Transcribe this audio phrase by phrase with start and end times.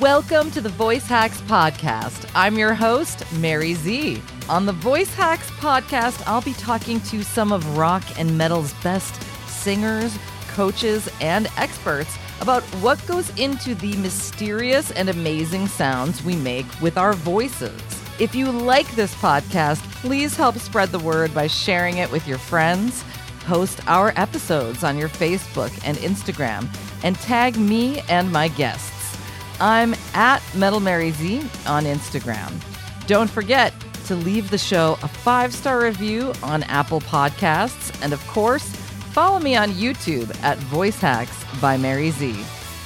[0.00, 2.28] Welcome to the Voice Hacks Podcast.
[2.34, 4.22] I'm your host, Mary Z.
[4.48, 9.14] On the Voice Hacks Podcast, I'll be talking to some of rock and metal's best
[9.46, 10.18] singers,
[10.48, 16.96] coaches, and experts about what goes into the mysterious and amazing sounds we make with
[16.96, 17.78] our voices.
[18.18, 22.38] If you like this podcast, please help spread the word by sharing it with your
[22.38, 23.04] friends.
[23.40, 29.01] Post our episodes on your Facebook and Instagram and tag me and my guests.
[29.62, 32.52] I'm at Metal Mary Z on Instagram.
[33.06, 33.72] Don't forget
[34.06, 37.96] to leave the show a five star review on Apple Podcasts.
[38.02, 38.68] And of course,
[39.12, 42.44] follow me on YouTube at Voice Hacks by Mary Z.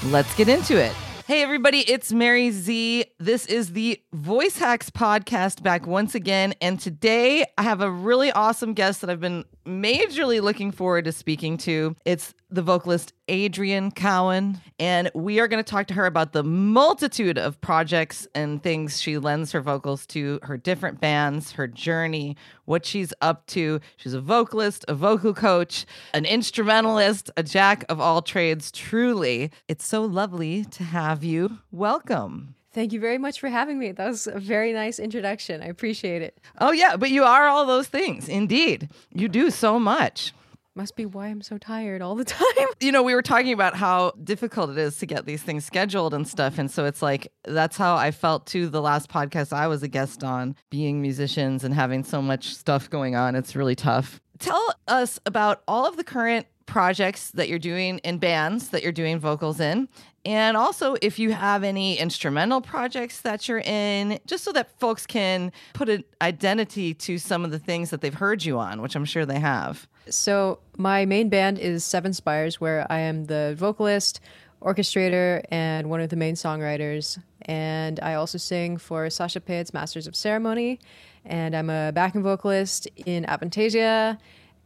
[0.08, 0.92] Let's get into it.
[1.26, 3.06] Hey, everybody, it's Mary Z.
[3.18, 6.52] This is the Voice Hacks podcast back once again.
[6.60, 11.12] And today I have a really awesome guest that I've been majorly looking forward to
[11.12, 11.94] speaking to.
[12.04, 14.60] It's the vocalist Adrienne Cowan.
[14.78, 19.00] And we are going to talk to her about the multitude of projects and things
[19.00, 23.80] she lends her vocals to, her different bands, her journey, what she's up to.
[23.96, 28.70] She's a vocalist, a vocal coach, an instrumentalist, a jack of all trades.
[28.72, 31.58] Truly, it's so lovely to have you.
[31.70, 32.55] Welcome.
[32.76, 33.92] Thank you very much for having me.
[33.92, 35.62] That was a very nice introduction.
[35.62, 36.38] I appreciate it.
[36.58, 38.28] Oh, yeah, but you are all those things.
[38.28, 38.90] Indeed.
[39.14, 40.34] You do so much.
[40.74, 42.44] Must be why I'm so tired all the time.
[42.78, 46.12] You know, we were talking about how difficult it is to get these things scheduled
[46.12, 46.58] and stuff.
[46.58, 49.88] And so it's like, that's how I felt too the last podcast I was a
[49.88, 53.34] guest on, being musicians and having so much stuff going on.
[53.34, 54.20] It's really tough.
[54.38, 58.92] Tell us about all of the current projects that you're doing in bands that you're
[58.92, 59.88] doing vocals in.
[60.24, 65.06] And also, if you have any instrumental projects that you're in, just so that folks
[65.06, 68.96] can put an identity to some of the things that they've heard you on, which
[68.96, 69.86] I'm sure they have.
[70.10, 74.18] So, my main band is Seven Spires, where I am the vocalist,
[74.60, 77.22] orchestrator, and one of the main songwriters.
[77.42, 80.80] And I also sing for Sascha Paeth's Masters of Ceremony.
[81.24, 84.18] And I'm a backing vocalist in Avantasia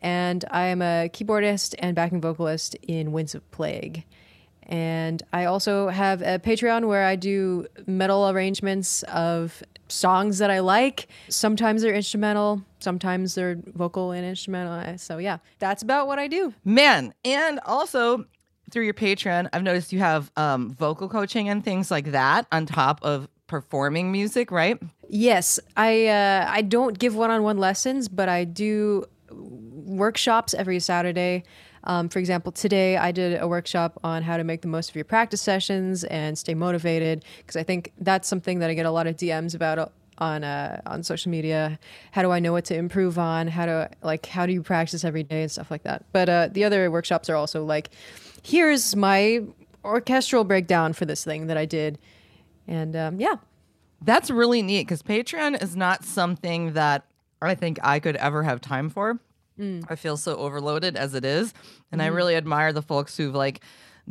[0.02, 4.04] and I am a keyboardist and backing vocalist in Winds of Plague.
[4.62, 10.60] And I also have a Patreon where I do metal arrangements of songs that I
[10.60, 11.08] like.
[11.28, 14.96] Sometimes they're instrumental, sometimes they're vocal and instrumental.
[14.98, 16.54] So, yeah, that's about what I do.
[16.64, 18.26] Man, and also
[18.70, 22.66] through your Patreon, I've noticed you have um, vocal coaching and things like that on
[22.66, 24.80] top of performing music, right?
[25.08, 29.06] Yes, I uh, I don't give one-on-one lessons, but I do
[29.90, 31.44] workshops every Saturday.
[31.84, 34.96] Um, for example, today I did a workshop on how to make the most of
[34.96, 38.90] your practice sessions and stay motivated because I think that's something that I get a
[38.90, 41.78] lot of DMs about uh, on uh, on social media.
[42.12, 43.48] How do I know what to improve on?
[43.48, 46.04] How to like how do you practice every day and stuff like that.
[46.12, 47.90] But uh, the other workshops are also like,
[48.42, 49.42] here's my
[49.82, 51.98] orchestral breakdown for this thing that I did,
[52.68, 53.36] and um, yeah,
[54.02, 57.06] that's really neat because Patreon is not something that
[57.40, 59.18] I think I could ever have time for.
[59.60, 59.84] Mm.
[59.88, 61.52] I feel so overloaded as it is.
[61.92, 62.04] And mm.
[62.04, 62.16] I mm-hmm.
[62.16, 63.60] really admire the folks who've like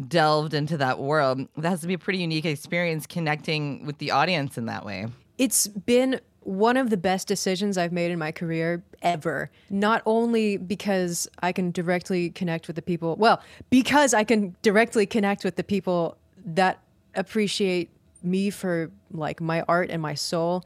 [0.08, 1.48] delved into that world.
[1.58, 5.08] That has to be a pretty unique experience connecting with the audience in that way.
[5.38, 9.52] It's been one of the best decisions I've made in my career ever.
[9.70, 15.06] Not only because I can directly connect with the people, well, because I can directly
[15.06, 16.80] connect with the people that
[17.16, 17.90] appreciate
[18.24, 20.64] me for like my art and my soul.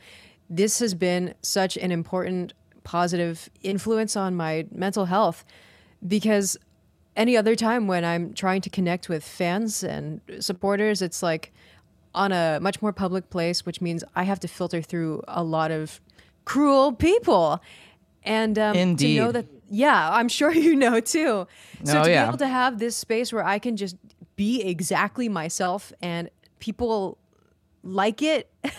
[0.50, 5.46] This has been such an important positive influence on my mental health
[6.06, 6.58] because
[7.16, 11.52] any other time when I'm trying to connect with fans and supporters, it's like
[12.16, 15.72] on a much more public place, which means I have to filter through a lot
[15.72, 16.00] of
[16.46, 17.62] cruel people.
[18.24, 19.16] And um, Indeed.
[19.18, 21.48] to know that, yeah, I'm sure you know too.
[21.84, 22.24] So oh, to yeah.
[22.24, 23.96] be able to have this space where I can just
[24.36, 26.30] be exactly myself and
[26.60, 27.18] people
[27.84, 28.50] like it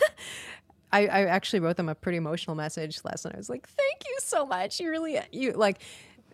[0.95, 3.35] I, I actually wrote them a pretty emotional message last night.
[3.35, 4.81] I was like, "Thank you so much.
[4.81, 5.81] You really you like."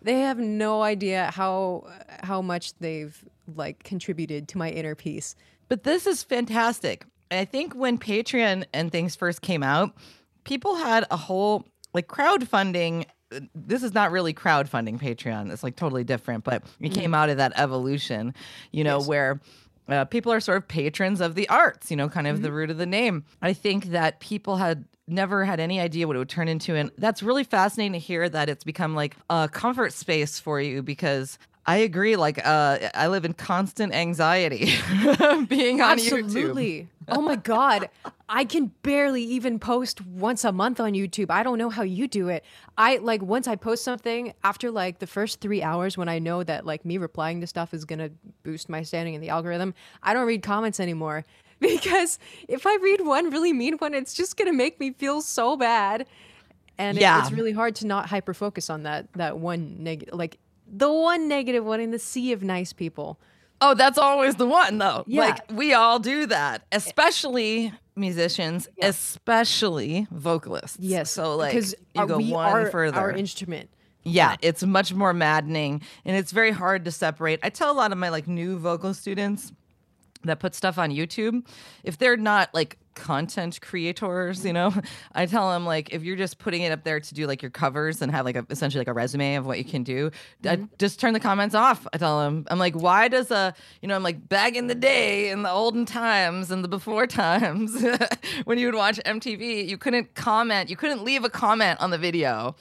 [0.03, 1.87] They have no idea how
[2.23, 3.15] how much they've
[3.55, 5.35] like contributed to my inner peace.
[5.67, 7.05] But this is fantastic.
[7.29, 9.95] I think when Patreon and things first came out,
[10.43, 13.05] people had a whole like crowdfunding
[13.55, 15.51] this is not really crowdfunding Patreon.
[15.53, 18.33] It's like totally different, but it came out of that evolution,
[18.71, 19.07] you know, Yes.
[19.07, 19.39] where
[19.87, 22.69] uh, people are sort of patrons of the arts, you know, kind of the root
[22.69, 23.25] of the name.
[23.41, 26.75] I think that people had never had any idea what it would turn into.
[26.75, 30.81] And that's really fascinating to hear that it's become like a comfort space for you
[30.81, 32.15] because I agree.
[32.15, 34.65] Like, uh, I live in constant anxiety
[35.47, 36.23] being on YouTube.
[36.23, 36.87] Absolutely.
[37.11, 37.89] Oh my God.
[38.29, 41.29] I can barely even post once a month on YouTube.
[41.29, 42.45] I don't know how you do it.
[42.77, 46.41] I like once I post something after like the first three hours when I know
[46.43, 48.09] that like me replying to stuff is gonna
[48.43, 51.25] boost my standing in the algorithm, I don't read comments anymore.
[51.61, 52.17] Because
[52.47, 56.07] if I read one really mean one, it's just gonna make me feel so bad.
[56.79, 60.39] And it- it's really hard to not hyper focus on that that one negative like
[60.65, 63.19] the one negative one in the sea of nice people.
[63.61, 65.03] Oh, that's always the one though.
[65.07, 65.21] Yeah.
[65.21, 70.77] Like we all do that, especially musicians, especially vocalists.
[70.79, 71.11] Yes.
[71.11, 72.97] So like because you go we one are further.
[72.97, 73.69] Our instrument.
[74.03, 77.39] yeah, it's much more maddening and it's very hard to separate.
[77.43, 79.51] I tell a lot of my like new vocal students
[80.23, 81.45] that put stuff on YouTube,
[81.83, 84.73] if they're not like content creators, you know,
[85.13, 87.51] I tell them like if you're just putting it up there to do like your
[87.51, 90.11] covers and have like a, essentially like a resume of what you can do,
[90.43, 90.65] I mm-hmm.
[90.77, 91.87] just turn the comments off.
[91.93, 94.75] I tell them, I'm like, why does a, you know, I'm like back in the
[94.75, 97.83] day in the olden times and the before times
[98.45, 101.97] when you would watch MTV, you couldn't comment, you couldn't leave a comment on the
[101.97, 102.55] video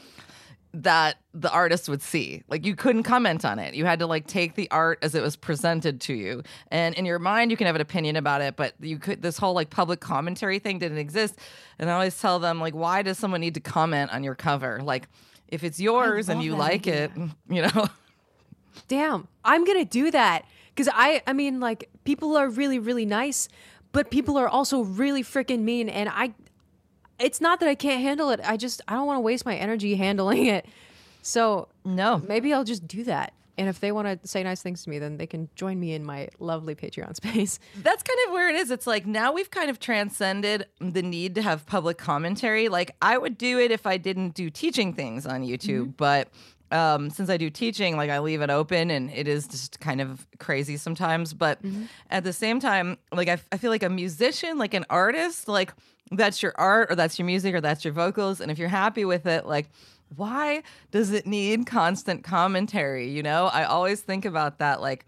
[0.73, 2.43] that the artist would see.
[2.49, 3.75] Like you couldn't comment on it.
[3.75, 6.43] You had to like take the art as it was presented to you.
[6.71, 9.37] And in your mind you can have an opinion about it, but you could this
[9.37, 11.39] whole like public commentary thing didn't exist.
[11.79, 14.81] And I always tell them like why does someone need to comment on your cover?
[14.83, 15.09] Like
[15.49, 17.11] if it's yours and you like it,
[17.49, 17.89] you know.
[18.89, 20.45] Damn, I'm gonna do that
[20.75, 23.49] because I, I mean, like people are really, really nice,
[23.93, 26.33] but people are also really freaking mean, and I,
[27.21, 28.41] it's not that I can't handle it.
[28.45, 30.67] I just I don't want to waste my energy handling it.
[31.23, 32.23] So No.
[32.27, 33.33] maybe I'll just do that.
[33.59, 35.93] And if they want to say nice things to me, then they can join me
[35.93, 37.59] in my lovely Patreon space.
[37.83, 38.71] That's kind of where it is.
[38.71, 42.69] It's like now we've kind of transcended the need to have public commentary.
[42.71, 45.91] Like I would do it if I didn't do teaching things on YouTube, mm-hmm.
[45.99, 46.29] but
[46.71, 50.01] um, since I do teaching, like I leave it open and it is just kind
[50.01, 51.35] of crazy sometimes.
[51.35, 51.61] But
[52.11, 55.73] at the same time, like I, I feel like a musician, like an artist, like
[56.13, 58.41] that's your art or that's your music or that's your vocals.
[58.41, 59.69] And if you're happy with it, like
[60.17, 63.09] why does it need constant commentary?
[63.11, 64.81] You know, I always think about that.
[64.81, 65.07] Like,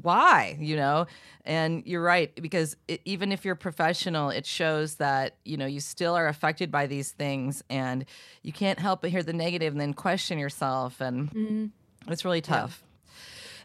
[0.00, 1.06] why you know
[1.44, 5.80] and you're right because it, even if you're professional it shows that you know you
[5.80, 8.06] still are affected by these things and
[8.42, 11.70] you can't help but hear the negative and then question yourself and
[12.08, 12.82] it's really tough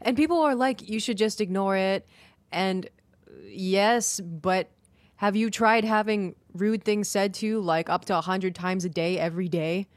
[0.01, 2.05] And people are like, you should just ignore it.
[2.51, 4.69] And uh, yes, but
[5.15, 8.85] have you tried having rude things said to you like up to a hundred times
[8.85, 9.87] a day every day?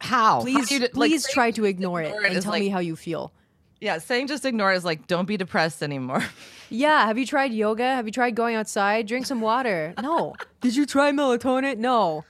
[0.00, 2.68] how Please, How do d- like, please try to ignore it and tell like- me
[2.68, 3.32] how you feel.
[3.80, 6.22] Yeah saying just ignore it is like don't be depressed anymore
[6.70, 7.84] Yeah, have you tried yoga?
[7.84, 9.06] Have you tried going outside?
[9.06, 9.94] Drink some water.
[10.02, 10.34] No.
[10.60, 11.76] Did you try melatonin?
[11.76, 12.24] No.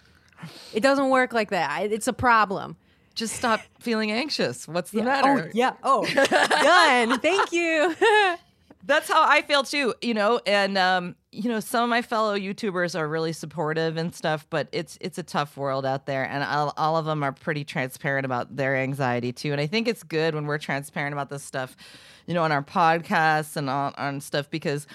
[0.75, 1.91] It doesn't work like that.
[1.93, 2.77] It's a problem.
[3.15, 5.75] just stop feeling anxious what's the Oh, matter yeah.
[5.83, 7.21] Oh, done.
[7.21, 7.95] Thank you.
[8.85, 12.39] That's how I feel too, you know, and um, you know, some of my fellow
[12.39, 16.45] YouTubers are really supportive and stuff, but it's it's a tough world out there, and
[16.45, 19.51] all, all of them are pretty transparent about their anxiety too.
[19.53, 21.77] And I think it's good when we're transparent about this stuff,
[22.27, 24.87] you know, on our podcasts and on, on stuff because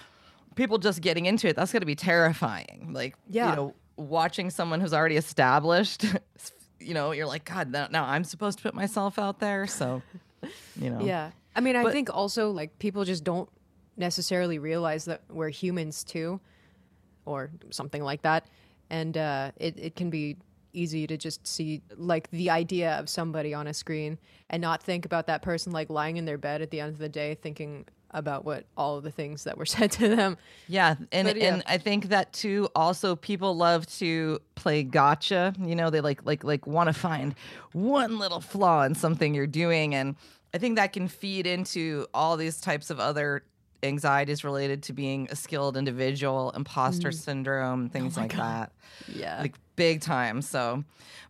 [0.56, 2.90] people just getting into it that's going to be terrifying.
[2.94, 3.50] Like, Yeah.
[3.50, 6.06] you know, watching someone who's already established,
[6.80, 10.02] you know, you're like, God, now, I'm supposed to put myself out there, so
[10.80, 11.32] you know, Yeah.
[11.56, 13.50] I mean, I But- think also like people just don't
[14.00, 16.40] necessarily realize that we're humans too,
[17.26, 18.48] or something like that.
[18.90, 20.38] And uh, it, it can be
[20.74, 24.18] easy to just see like the idea of somebody on a screen
[24.50, 27.00] and not think about that person like lying in their bed at the end of
[27.00, 30.38] the day thinking about what all of the things that were said to them.
[30.68, 31.54] Yeah, and But, yeah.
[31.54, 32.70] and I think that too.
[32.76, 35.54] Also, people love to play gotcha.
[35.60, 37.36] You know, they like like like want to find
[37.74, 40.16] one little flaw in something you're doing, and
[40.54, 43.44] I think that can feed into all these types of other
[43.84, 48.72] anxieties related to being a skilled individual, imposter syndrome, things like that.
[49.08, 49.42] Yeah.
[49.42, 50.42] Like big time.
[50.42, 50.84] So,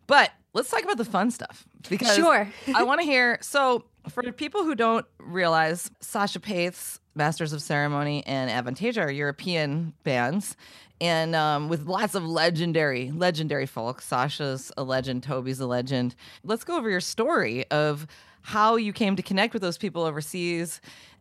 [0.07, 2.47] but let's talk about the fun stuff because Sure.
[2.75, 3.37] I want to hear.
[3.41, 9.93] So, for people who don't realize, Sascha Paeth's Masters of Ceremony and Avantasia are European
[10.03, 10.55] bands,
[11.01, 14.01] and um, with lots of legendary, legendary folk.
[14.01, 15.21] Sascha's a legend.
[15.23, 16.15] Toby's a legend.
[16.43, 18.07] Let's go over your story of
[18.41, 20.79] how you came to connect with those people overseas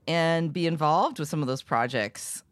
[0.08, 2.42] and be involved with some of those projects.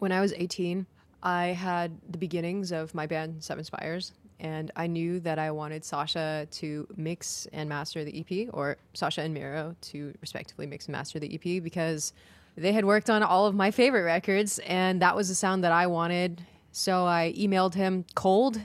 [0.00, 0.84] When I was 18,
[1.22, 5.82] I had the beginnings of my band Seven Spires, and I knew that I wanted
[5.82, 10.92] Sascha to mix and master the EP, or Sascha and Miro to respectively mix and
[10.92, 12.12] master the EP, because
[12.56, 15.72] they had worked on all of my favorite records, and that was the sound that
[15.72, 16.42] I wanted.
[16.72, 18.60] So I emailed him cold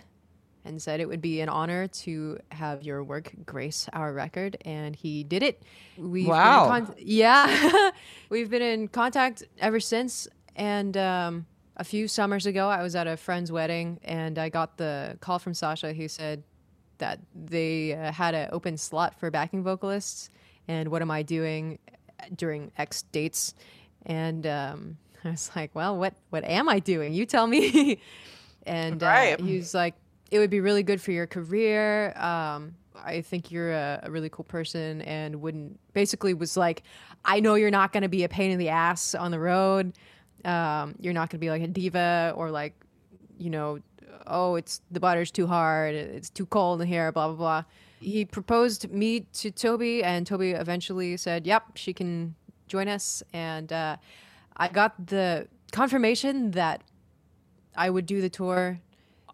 [0.65, 4.95] and said it would be an honor to have your work grace our record, and
[4.95, 5.63] he did it.
[5.97, 6.67] We've wow.
[6.67, 7.91] Con- yeah,
[8.29, 10.95] we've been in contact ever since, and.
[10.97, 11.45] Um,
[11.79, 15.39] a few summers ago, I was at a friend's wedding and I got the call
[15.39, 16.43] from Sascha who said
[16.97, 20.29] that they uh, had an open slot for backing vocalists.
[20.67, 21.79] And what am I doing
[22.35, 23.55] during X dates?
[24.05, 27.13] And um, I was like, well, what, what am I doing?
[27.13, 27.99] You tell me.
[28.67, 29.39] and uh, right.
[29.39, 29.95] he was like,
[30.31, 32.13] it would be really good for your career.
[32.17, 36.83] Um, I think you're a, a, really cool person and wouldn't basically was like,
[37.23, 39.93] I know you're not going to be a pain in the ass on the road.
[40.45, 42.73] Um, you're not going to be like a diva or like,
[43.37, 43.79] you know,
[44.27, 47.63] oh, it's the butter's too hard, it's too cold in here, blah blah blah.
[47.99, 52.35] He proposed me to Toby, and Toby eventually said, "Yep, she can
[52.67, 53.97] join us." And uh,
[54.55, 56.83] I got the confirmation that
[57.75, 58.79] I would do the tour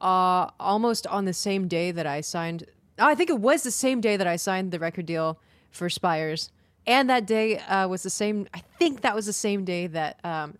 [0.06, 2.66] uh, almost on the same day that I signed.
[3.00, 5.40] Oh, I think it was the same day that I signed the record deal
[5.72, 6.52] for Spires.
[6.88, 10.20] And that day uh, was the same, I think that was the same day that
[10.24, 10.58] um,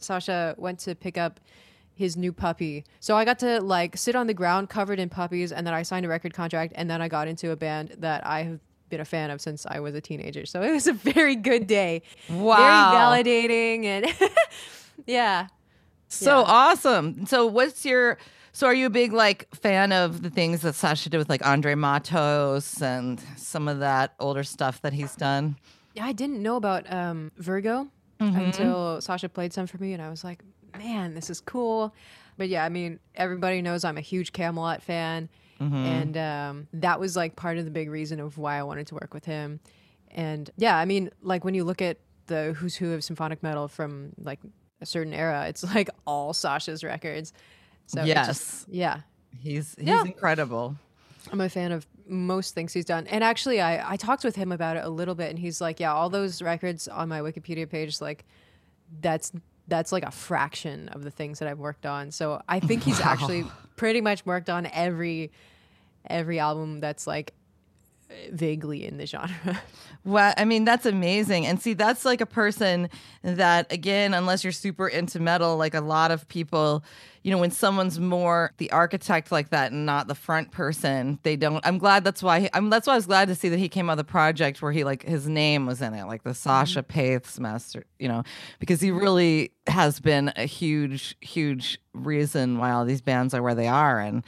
[0.00, 1.40] Sascha went to pick up
[1.94, 2.84] his new puppy.
[3.00, 5.82] So I got to like sit on the ground covered in puppies and then I
[5.82, 9.00] signed a record contract and then I got into a band that I have been
[9.00, 10.46] a fan of since I was a teenager.
[10.46, 12.02] So it was a very good day.
[12.30, 12.56] Wow.
[12.58, 14.30] Very validating and
[15.06, 15.48] yeah.
[16.08, 16.44] So Yeah.
[16.46, 17.26] awesome.
[17.26, 18.18] So what's your
[18.56, 21.46] so are you a big like fan of the things that Sascha did with like
[21.46, 25.56] Andre Matos and some of that older stuff that he's done?
[25.92, 27.86] Yeah, I didn't know about um, Virgo
[28.18, 30.42] until Sascha played some for me, and I was like,
[30.78, 31.94] man, this is cool.
[32.38, 35.28] But yeah, I mean, everybody knows I'm a huge Kamelot fan,
[35.60, 38.94] and um, that was like part of the big reason of why I wanted to
[38.94, 39.60] work with him.
[40.12, 43.68] And yeah, I mean, like when you look at the who's who of symphonic metal
[43.68, 44.40] from like
[44.80, 47.34] a certain era, it's like all Sascha's records.
[47.86, 48.26] So Yes.
[48.26, 49.00] just- yeah,
[49.38, 50.02] He's he's Yeah.
[50.04, 50.76] incredible.
[51.30, 53.06] I'm a fan of most things he's done.
[53.08, 55.78] And actually, I, I talked with him about it a little bit, and he's like,
[55.80, 58.24] yeah, all those records on my Wikipedia page, like,
[59.00, 59.32] that's
[59.68, 62.12] that's like a fraction of the things that I've worked on.
[62.12, 63.44] So I think he's actually
[63.76, 65.32] pretty much worked on every
[66.08, 67.34] every album that's like
[68.30, 69.60] vaguely in the genre.
[70.06, 71.46] Well, I mean, that's amazing.
[71.46, 72.90] And see, that's like a person
[73.22, 76.84] that, again, unless you're super into metal, like a lot of people,
[77.24, 81.34] you know, when someone's more the architect like that and not the front person, they
[81.34, 81.66] don't.
[81.66, 82.42] I'm glad that's why.
[82.42, 84.04] He, I'm that's why I was glad to see that he came out of the
[84.04, 86.48] project where he like his name was in it, like the mm-hmm.
[86.48, 88.22] Sascha Paeth's master, you know,
[88.60, 93.56] because he really has been a huge, huge reason why all these bands are where
[93.56, 93.98] they are.
[93.98, 94.22] And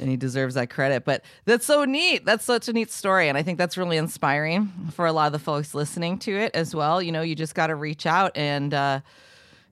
[0.00, 1.04] and he deserves that credit.
[1.04, 2.24] But that's so neat.
[2.24, 3.28] That's such a neat story.
[3.28, 6.54] And I think that's really inspiring for a lot of the folks listening to it
[6.54, 7.02] as well.
[7.02, 8.36] You know, you just got to reach out.
[8.36, 9.00] And, uh,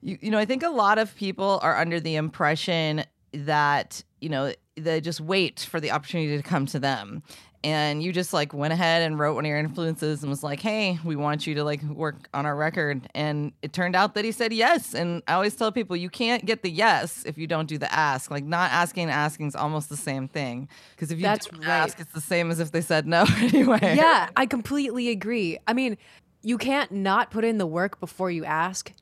[0.00, 4.28] you, you know, I think a lot of people are under the impression that, you
[4.28, 7.22] know, they just wait for the opportunity to come to them.
[7.64, 10.60] And you just like went ahead and wrote one of your influences and was like,
[10.60, 13.08] hey, we want you to like work on our record.
[13.14, 14.94] And it turned out that he said yes.
[14.94, 17.92] And I always tell people, you can't get the yes if you don't do the
[17.92, 18.30] ask.
[18.32, 20.68] Like not asking and asking is almost the same thing.
[20.96, 21.68] Because if you That's don't right.
[21.68, 23.94] ask, it's the same as if they said no anyway.
[23.96, 25.58] yeah, I completely agree.
[25.68, 25.98] I mean,
[26.42, 28.92] you can't not put in the work before you ask,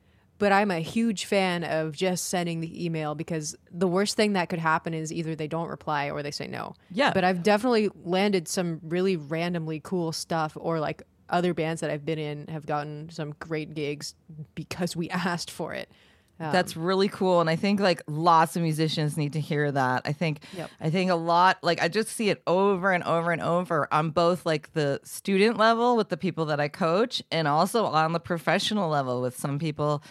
[0.41, 4.49] but I'm a huge fan of just sending the email because the worst thing that
[4.49, 6.73] could happen is either they don't reply or they say no.
[6.89, 7.13] Yeah.
[7.13, 12.07] But I've definitely landed some really randomly cool stuff or like other bands that I've
[12.07, 14.15] been in have gotten some great gigs
[14.55, 15.91] because we asked for it.
[16.39, 20.01] Um, That's really cool, and I think like lots of musicians need to hear that.
[20.05, 20.71] I think, Yep.
[20.79, 24.09] I think a lot like I just see it over and over and over on
[24.09, 28.19] both like the student level with the people that I coach, and also on the
[28.19, 30.01] professional level with some people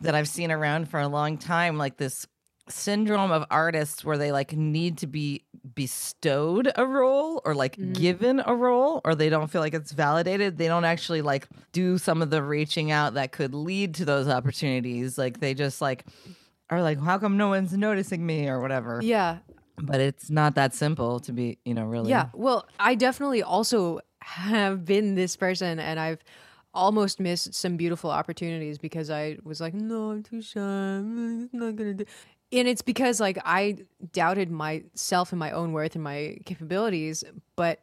[0.00, 1.78] that I've seen around for a long time.
[1.78, 2.26] Like this
[2.70, 7.94] syndrome of artists where they like need to be bestowed a role or like mm.
[7.94, 10.58] given a role or they don't feel like it's validated.
[10.58, 14.28] They don't actually like do some of the reaching out that could lead to those
[14.28, 15.18] opportunities.
[15.18, 16.04] Like they just like
[16.70, 18.48] are like how come no one's noticing me?
[18.48, 19.00] or whatever.
[19.02, 19.38] Yeah,
[19.80, 22.10] but it's not that simple to be you know really.
[22.10, 22.28] Yeah.
[22.34, 26.18] Well, I definitely also have been this person and I've
[26.78, 30.60] almost missed some beautiful opportunities because I was like, no, I'm too shy.
[30.60, 32.04] I'm not to do.
[32.52, 33.78] And it's because like I
[34.12, 37.24] doubted myself and my own worth and my capabilities,
[37.56, 37.80] but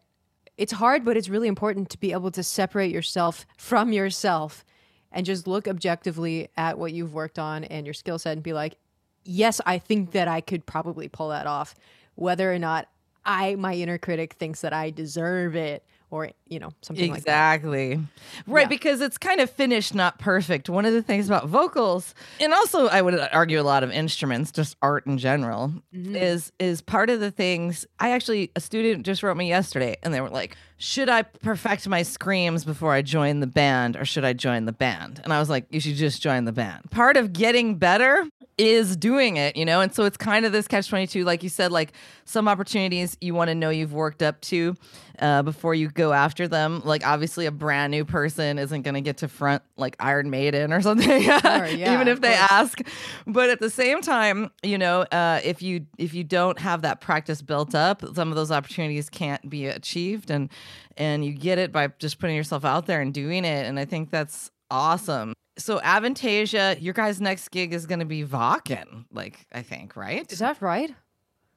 [0.58, 4.64] it's hard, but it's really important to be able to separate yourself from yourself
[5.12, 8.54] and just look objectively at what you've worked on and your skill set and be
[8.54, 8.78] like,
[9.26, 11.76] yes, I think that I could probably pull that off.
[12.16, 12.88] Whether or not
[13.26, 17.56] I my inner critic thinks that I deserve it or you know something like that.
[17.56, 18.00] Exactly.
[18.48, 18.68] Right, Yeah.
[18.68, 20.70] because it's kind of finished, not perfect.
[20.70, 24.52] One of the things about vocals, and also I would argue a lot of instruments,
[24.52, 26.16] just art in general, Mm-hmm.
[26.16, 27.86] is is part of the things.
[28.00, 31.88] I actually a student just wrote me yesterday and they were like, "Should I perfect
[31.88, 35.40] my screams before I join the band or should I join the band?" And I
[35.40, 38.28] was like, "You should just join the band." Part of getting better
[38.58, 39.82] is doing it, you know?
[39.82, 41.92] And so it's kind of this catch 22 like you said like
[42.24, 44.76] some opportunities you want to know you've worked up to
[45.20, 46.82] uh, before you go after them.
[46.86, 50.72] Like obviously a brand new person isn't going to get to front like Iron Maiden
[50.72, 52.52] or something yeah, even if they course.
[52.52, 52.82] ask.
[53.28, 57.02] But at the same time, you know, uh, if you if you don't have that
[57.02, 60.50] practice built up, some of those opportunities can't be achieved and
[60.98, 63.86] and you get it by just putting yourself out there and doing it and I
[63.86, 65.34] think that's awesome.
[65.58, 70.30] So Avantasia, your guys' next gig is going to be Wacken, like I think, right?
[70.32, 70.94] Is that right?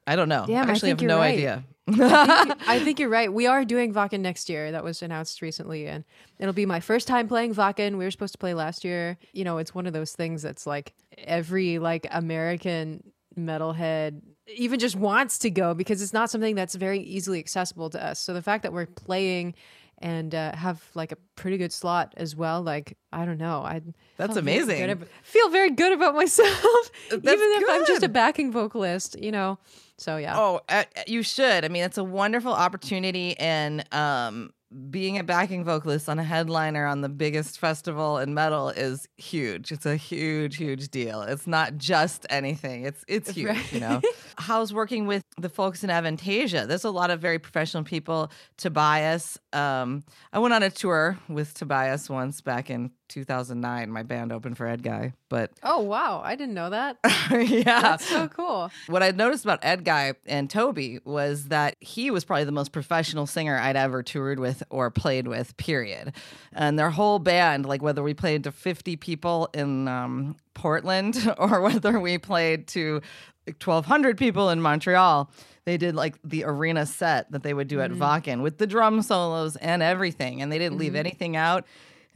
[0.07, 0.45] I don't know.
[0.47, 1.35] Damn, I Actually, think have no right.
[1.35, 1.65] idea.
[1.91, 3.33] I think you're right.
[3.33, 4.73] We are doing Wacken next year.
[4.73, 6.05] That was announced recently, and
[6.39, 7.99] it'll be my first time playing Wacken.
[7.99, 9.19] We were supposed to play last year.
[9.33, 13.03] You know, it's one of those things that's like every like American
[13.39, 14.23] metalhead
[14.55, 18.19] even just wants to go because it's not something that's very easily accessible to us.
[18.19, 19.55] So the fact that we're playing
[20.01, 23.83] and uh, have like a pretty good slot as well, like I don't know, I
[24.17, 24.87] That's amazing.
[24.87, 29.21] good feel very good about myself, even if I'm just a backing vocalist.
[29.21, 29.59] You know,
[29.97, 30.39] so yeah.
[30.39, 31.65] Oh, uh, you should.
[31.65, 34.53] I mean, it's a wonderful opportunity, and um,
[34.91, 39.73] being a backing vocalist on a headliner on the biggest festival in metal is huge.
[39.73, 41.23] It's a huge, huge deal.
[41.23, 42.85] It's not just anything.
[42.85, 43.49] It's it's huge.
[43.49, 43.73] Right.
[43.73, 44.01] You know,
[44.39, 46.67] how's working with the folks in Avantasia?
[46.67, 48.31] There's a lot of very professional people.
[48.59, 49.39] Tobias.
[49.53, 53.91] Um, I went on a tour with Tobias once back in 2009.
[53.91, 56.99] My band opened for Edguy, but Oh wow, I didn't know that.
[57.31, 58.71] yeah, That's so cool.
[58.87, 63.27] what I noticed about Edguy and Toby was that he was probably the most professional
[63.27, 66.13] singer I'd ever toured with or played with, period.
[66.53, 71.61] And their whole band, like whether we played to 50 people in um, Portland or
[71.61, 73.01] whether we played to
[73.47, 75.31] like 1,200 people in Montreal,
[75.65, 79.03] they did like the arena set that they would do at Wacken with the drum
[79.03, 80.41] solos and everything.
[80.43, 81.67] And they didn't leave anything out.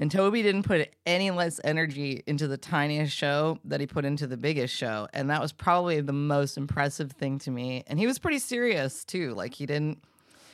[0.03, 4.27] And Toby didn't put any less energy into the tiniest show that he put into
[4.27, 5.07] the biggest show.
[5.13, 7.85] And that was probably the most impressive thing to me.
[7.87, 9.33] And he was pretty serious too.
[9.35, 10.03] Like he didn't,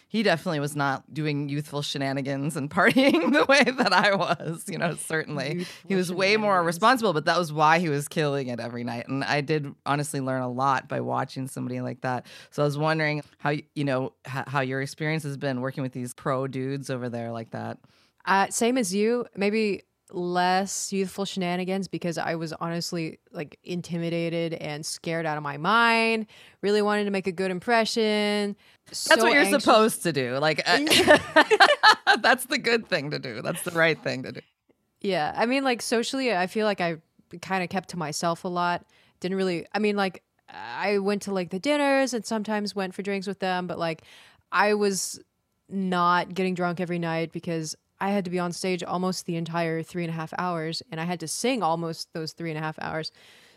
[0.06, 4.76] he definitely was not doing youthful shenanigans and partying the way that I was, you
[4.76, 5.64] know, certainly.
[5.87, 9.08] he was way more responsible, but that was why he was killing it every night.
[9.08, 12.26] And I did honestly learn a lot by watching somebody like that.
[12.50, 15.92] So I was wondering how, you know, how, how your experience has been working with
[15.92, 17.78] these pro dudes over there like that.
[18.28, 24.84] Uh, same as you, maybe less youthful shenanigans because I was honestly like intimidated and
[24.84, 26.26] scared out of my mind.
[26.60, 28.54] Really wanted to make a good impression.
[28.86, 30.36] That's what you're supposed to do.
[30.36, 30.78] Like, uh,
[32.20, 33.40] that's the good thing to do.
[33.40, 34.40] That's the right thing to do.
[35.00, 36.96] Yeah, I mean, like socially, I feel like I
[37.40, 38.84] kind of kept to myself a lot.
[39.20, 39.66] Didn't really.
[39.74, 43.38] I mean, like I went to like the dinners and sometimes went for drinks with
[43.38, 44.02] them, but like
[44.52, 45.18] I was
[45.70, 49.82] not getting drunk every night because I had to be on stage almost the entire
[49.82, 52.62] three and a half hours, and I had to sing almost those three and a
[52.62, 53.11] half hours.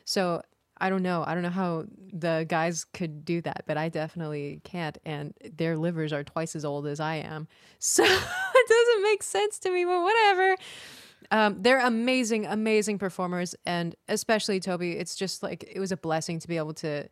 [0.06, 0.42] So
[0.82, 1.24] I don't know.
[1.26, 4.98] I don't know how the guys could do that, but I definitely can't.
[5.06, 7.48] And their livers are twice as old as I am.
[7.80, 10.56] So it doesn't make sense to me, but whatever.
[11.32, 13.56] Um, they're amazing, amazing performers.
[13.66, 17.08] And especially Toby, it's just like, it was a blessing to be able to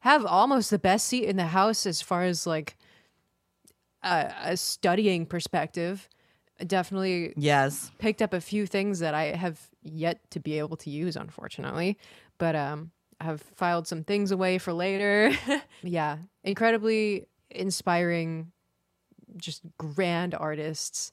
[0.00, 2.76] have almost the best seat in the house as far as like
[4.02, 6.08] a, a studying perspective.
[6.66, 7.90] Definitely Yes.
[7.98, 11.98] picked up a few things that I have yet to be able to use, unfortunately.
[12.38, 15.32] But um, I have filed some things away for later.
[15.82, 18.52] yeah, incredibly inspiring,
[19.36, 21.12] just grand artists.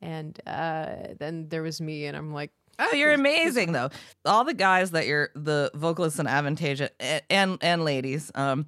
[0.00, 3.90] And uh, then there was me, and I'm like, Oh, you're amazing though.
[4.24, 8.66] All the guys that you're the vocalists in Avantasia a- and and ladies um,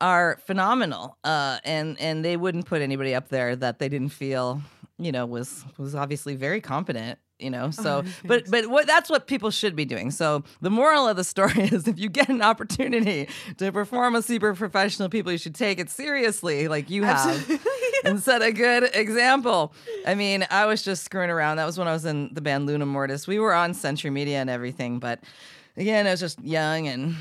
[0.00, 1.18] are phenomenal.
[1.24, 4.62] Uh, and and they wouldn't put anybody up there that they didn't feel
[4.98, 7.18] you know was was obviously very competent.
[7.38, 10.10] You know, oh, so but but what that's what people should be doing.
[10.10, 14.24] So the moral of the story is, if you get an opportunity to perform with
[14.24, 17.60] super professional people, you should take it seriously, like you have
[18.04, 19.72] and set a good example.
[20.04, 21.58] I mean, I was just screwing around.
[21.58, 23.26] That was when I was in the band Luna Mortis.
[23.26, 25.20] We were on Century Media and everything, but
[25.76, 27.14] again, I was just young and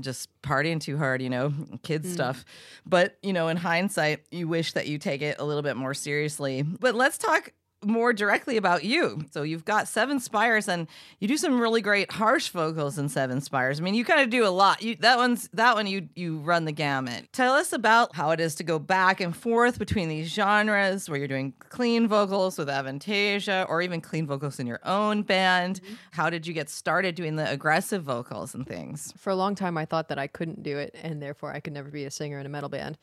[0.00, 1.52] just partying too hard, you know,
[1.82, 2.12] kid hmm.
[2.12, 2.44] stuff.
[2.86, 5.94] But, you know, in hindsight, you wish that you take it a little bit more
[5.94, 6.62] seriously.
[6.62, 7.52] But let's talk
[7.84, 9.24] more directly about you.
[9.32, 10.86] So you've got Seven Spires, and
[11.20, 13.80] you do some really great harsh vocals in Seven Spires.
[13.80, 14.82] I mean, you kind of do a lot.
[14.82, 17.28] You that one's that one you you run the gamut.
[17.32, 21.18] Tell us about how it is to go back and forth between these genres, where
[21.18, 25.80] you're doing clean vocals with Avantasia, or even clean vocals in your own band.
[25.82, 25.94] Mm-hmm.
[26.12, 29.12] How did you get started doing the aggressive vocals and things?
[29.16, 31.72] For a long time, I thought that I couldn't do it, and therefore I could
[31.72, 32.98] never be a singer in a metal band.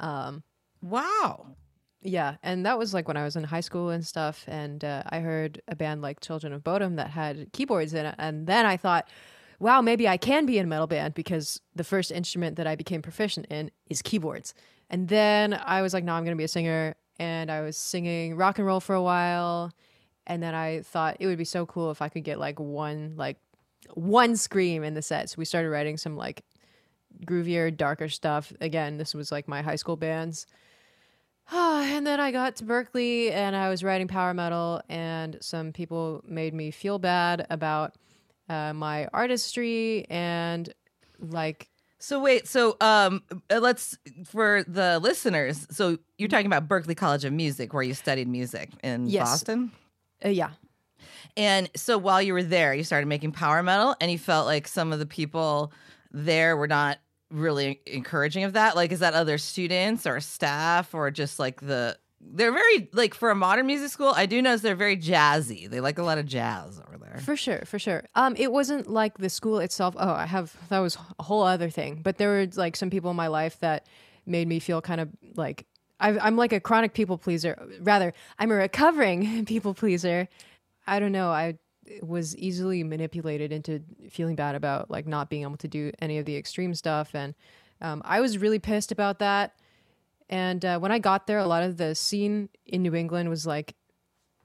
[0.00, 0.42] Um,
[0.80, 1.46] wow.
[2.04, 5.04] Yeah, and that was like when I was in high school and stuff, and uh,
[5.08, 8.66] I heard a band like Children of Bodom that had keyboards in it, and then
[8.66, 9.08] I thought,
[9.60, 12.74] wow, maybe I can be in a metal band because the first instrument that I
[12.74, 14.52] became proficient in is keyboards.
[14.90, 18.36] And then I was like, no, I'm gonna be a singer, and I was singing
[18.36, 19.70] rock and roll for a while,
[20.26, 23.14] and then I thought it would be so cool if I could get like one
[23.16, 23.38] like
[23.94, 25.30] one scream in the set.
[25.30, 26.42] So we started writing some like
[27.24, 28.52] groovier, darker stuff.
[28.60, 30.46] Again, this was like my high school bands
[31.52, 36.22] and then I got to Berklee and I was writing power metal, and some people
[36.26, 37.94] made me feel bad about
[38.48, 40.72] uh, my artistry and
[41.18, 41.68] like.
[41.98, 45.66] So wait, so um, uh, let's for the listeners.
[45.70, 49.28] So you're talking about Berklee College of Music, where you studied music in yes.
[49.28, 49.72] Boston.
[50.24, 50.50] Uh, yeah.
[51.36, 54.66] And so while you were there, you started making power metal, and you felt like
[54.66, 55.72] some of the people
[56.10, 56.98] there were not
[57.32, 58.76] really encouraging of that?
[58.76, 63.30] Like, is that other students or staff or just like the they're very like for
[63.30, 65.68] a modern music school i do notice they're very jazzy.
[65.68, 67.18] They like a lot of jazz over there.
[67.18, 68.04] For sure for sure.
[68.14, 71.70] Um it wasn't like the school itself oh i have that was a whole other
[71.70, 73.86] thing but there were like some people in my life that
[74.24, 75.66] made me feel kind of like
[75.98, 80.28] i am like a chronic people pleaser rather i'm a recovering people pleaser.
[80.86, 81.58] I don't know i
[82.02, 86.24] was easily manipulated into feeling bad about like not being able to do any of
[86.24, 87.34] the extreme stuff and
[87.80, 89.54] um, i was really pissed about that
[90.28, 93.46] and uh, when i got there a lot of the scene in new england was
[93.46, 93.74] like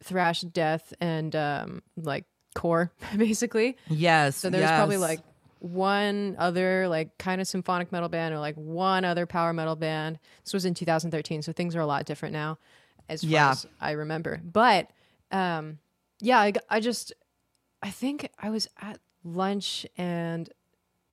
[0.04, 4.78] thrash death and um, like core basically yes so there was yes.
[4.78, 5.20] probably like
[5.60, 10.20] one other like kind of symphonic metal band or like one other power metal band
[10.44, 12.58] this was in 2013 so things are a lot different now
[13.10, 13.52] as far yeah.
[13.52, 14.92] as i remember but
[15.32, 15.80] um
[16.20, 17.14] yeah I, I just
[17.82, 20.50] I think I was at lunch and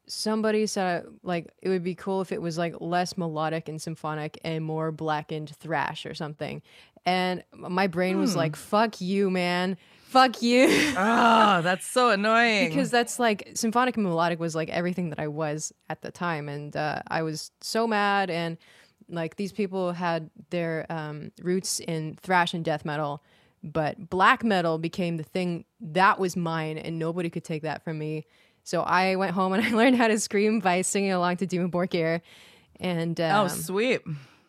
[0.06, 4.38] somebody said like it would be cool if it was like less melodic and symphonic
[4.44, 6.62] and more blackened thrash or something.
[7.06, 8.38] And my brain was hmm.
[8.38, 9.76] like, "Fuck you, man."
[10.14, 10.66] Fuck you.
[10.96, 12.68] oh, that's so annoying.
[12.68, 16.48] because that's like symphonic and melodic was like everything that I was at the time.
[16.48, 18.30] And uh, I was so mad.
[18.30, 18.56] And
[19.08, 23.24] like these people had their um, roots in thrash and death metal
[23.64, 27.98] but black metal became the thing that was mine and nobody could take that from
[27.98, 28.26] me.
[28.62, 31.70] So i went home and i learned how to scream by singing along to Dimmu
[31.70, 32.20] Borgir
[32.80, 34.00] and oh, um, oh sweet.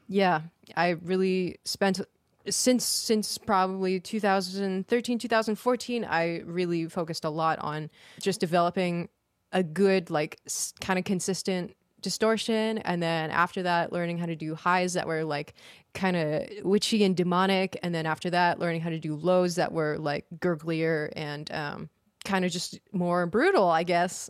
[0.07, 0.41] yeah
[0.75, 2.01] i really spent
[2.49, 9.09] since since probably 2013 2014 i really focused a lot on just developing
[9.51, 10.39] a good like
[10.81, 12.77] kind of consistent distortion.
[12.79, 15.55] And then after that learning how to do highs that were like
[15.93, 17.77] kind of witchy and demonic.
[17.83, 21.89] And then after that learning how to do lows that were like gurglier and um,
[22.23, 24.29] kind of just more brutal i guess.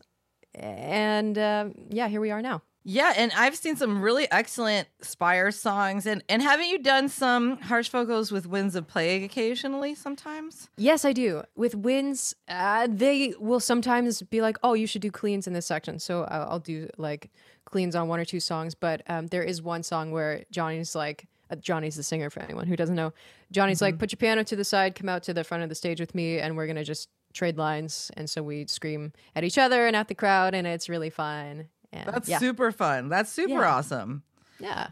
[0.56, 5.50] And uh, yeah here we are now yeah, and I've seen some really excellent Spire
[5.50, 9.96] songs, and and haven't you done some harsh vocals with Winds of Plague occasionally?
[9.96, 10.70] Sometimes.
[10.78, 11.42] Yes, I do.
[11.56, 15.66] With Winds, uh, they will sometimes be like, "Oh, you should do cleans in this
[15.66, 17.32] section," so I'll, I'll do like
[17.66, 18.76] cleans on one or two songs.
[18.76, 22.68] But um, there is one song where Johnny's like, uh, Johnny's the singer for anyone
[22.68, 23.14] who doesn't know.
[23.52, 23.86] Johnny's mm-hmm.
[23.86, 26.00] like, "Put your piano to the side, come out to the front of the stage
[26.00, 29.88] with me, and we're gonna just." trade lines and so we scream at each other
[29.88, 32.40] and at the crowd and it's really fun and That's yeah.
[32.40, 33.10] super fun.
[33.10, 33.76] That's super yeah.
[33.76, 34.24] awesome.
[34.60, 34.88] Yeah.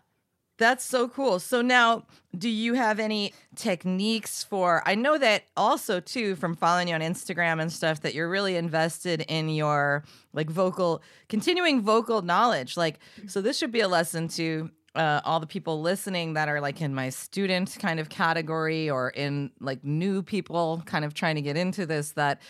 [0.59, 1.39] That's so cool.
[1.39, 2.05] So now,
[2.37, 4.83] do you have any techniques for?
[4.85, 8.55] I know that also too from following you on Instagram and stuff that you're really
[8.55, 12.77] invested in your like vocal, continuing vocal knowledge.
[12.77, 16.61] Like, so this should be a lesson to uh, all the people listening that are
[16.61, 21.35] like in my student kind of category or in like new people kind of trying
[21.35, 22.11] to get into this.
[22.11, 22.41] That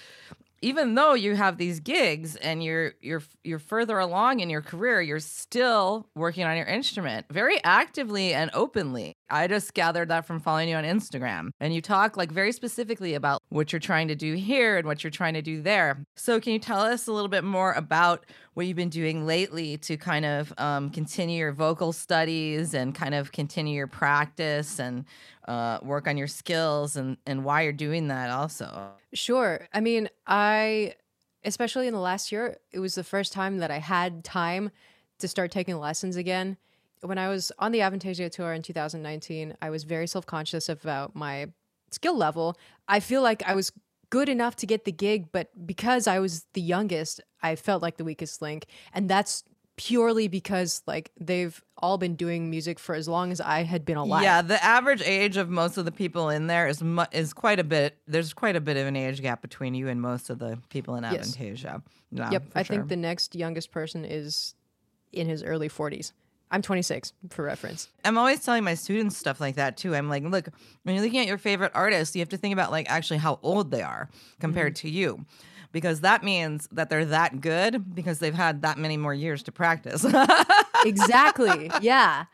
[0.64, 5.02] even though you have these gigs and you're you're you're further along in your career,
[5.02, 9.14] you're still working on your instrument very actively and openly.
[9.30, 11.50] I just gathered that from following you on Instagram.
[11.60, 15.04] And you talk like very specifically about what you're trying to do here and what
[15.04, 16.06] you're trying to do there.
[16.16, 19.78] So, can you tell us a little bit more about what you've been doing lately
[19.78, 25.06] to kind of um, continue your vocal studies and kind of continue your practice and
[25.48, 28.92] uh, work on your skills and, and why you're doing that also?
[29.14, 29.68] Sure.
[29.74, 30.96] I mean, I,
[31.44, 34.72] especially in the last year, it was the first time that I had time
[35.20, 36.58] to start taking lessons again
[37.04, 41.16] when I was on the Avantasia tour in 2019, I was very self conscious about
[41.16, 41.48] my
[41.92, 43.72] skill level, I feel like I was
[44.14, 47.98] good enough to get the gig, but because I was the youngest, I felt like
[47.98, 48.68] the weakest link.
[48.94, 49.44] And that's
[49.76, 53.98] purely because like they've all been doing music for as long as I had been
[53.98, 54.22] alive.
[54.22, 57.60] Yeah, the average age of most of the people in there is mu- is quite
[57.60, 57.98] a bit.
[58.08, 60.96] There's quite a bit of an age gap between you and most of the people
[60.96, 61.36] in Yes.
[61.36, 61.82] Avantasia.
[62.12, 62.44] Yeah, Yep.
[62.54, 62.76] I sure.
[62.76, 64.54] think the next youngest person is
[65.12, 66.14] in his early 40s.
[66.54, 67.90] I'm 26 for reference.
[68.06, 69.94] I'm always telling my students stuff like that too.
[69.96, 70.48] I'm like, look,
[70.84, 73.40] when you're looking at your favorite artists, you have to think about like actually how
[73.42, 74.08] old they are
[74.40, 74.88] compared Mm-hmm.
[74.88, 75.26] to you.
[75.72, 79.52] Because that means that they're that good because they've had that many more years to
[79.52, 80.06] practice.
[80.86, 81.72] exactly.
[81.82, 82.26] Yeah.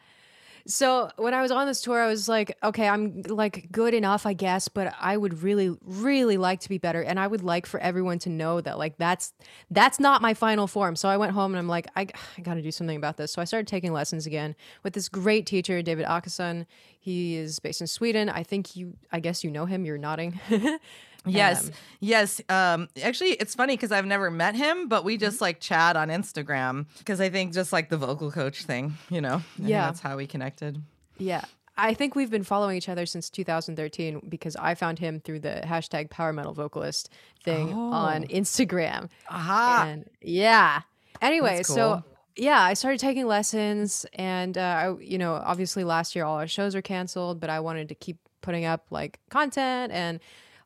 [0.66, 4.26] So when I was on this tour, I was like, okay, I'm like good enough,
[4.26, 7.66] I guess, but I would really, really like to be better, and I would like
[7.66, 9.34] for everyone to know that like that's
[9.72, 10.96] that's not my final form.
[10.96, 13.32] So I went home and I'm like, I, I got to do something about this.
[13.32, 16.66] So I started taking lessons again with this great teacher, David Akason.
[17.00, 18.30] He is based in Sweden.
[18.30, 19.86] I think you, I guess you know him.
[19.86, 20.40] You're nodding.
[21.26, 22.42] Yes, Um, yes.
[22.50, 25.22] Um, actually, it's funny because I've never met him, but we Mm-hmm.
[25.22, 29.22] just like chat on Instagram because I think just like the vocal coach thing, you
[29.22, 29.86] know, I Yeah.
[29.86, 30.82] that's how we connected.
[31.18, 31.44] Yeah.
[31.78, 35.62] I think we've been following each other since 2013 because I found him through the
[35.66, 37.10] hashtag power metal vocalist
[37.44, 39.10] thing on Instagram.
[39.30, 39.86] Aha!
[39.88, 40.82] And yeah.
[41.22, 42.04] Anyway, That's so
[42.36, 46.48] yeah, I started taking lessons, and uh, I, you know, obviously last year all our
[46.48, 50.20] shows were canceled, but I wanted to keep putting up like content, and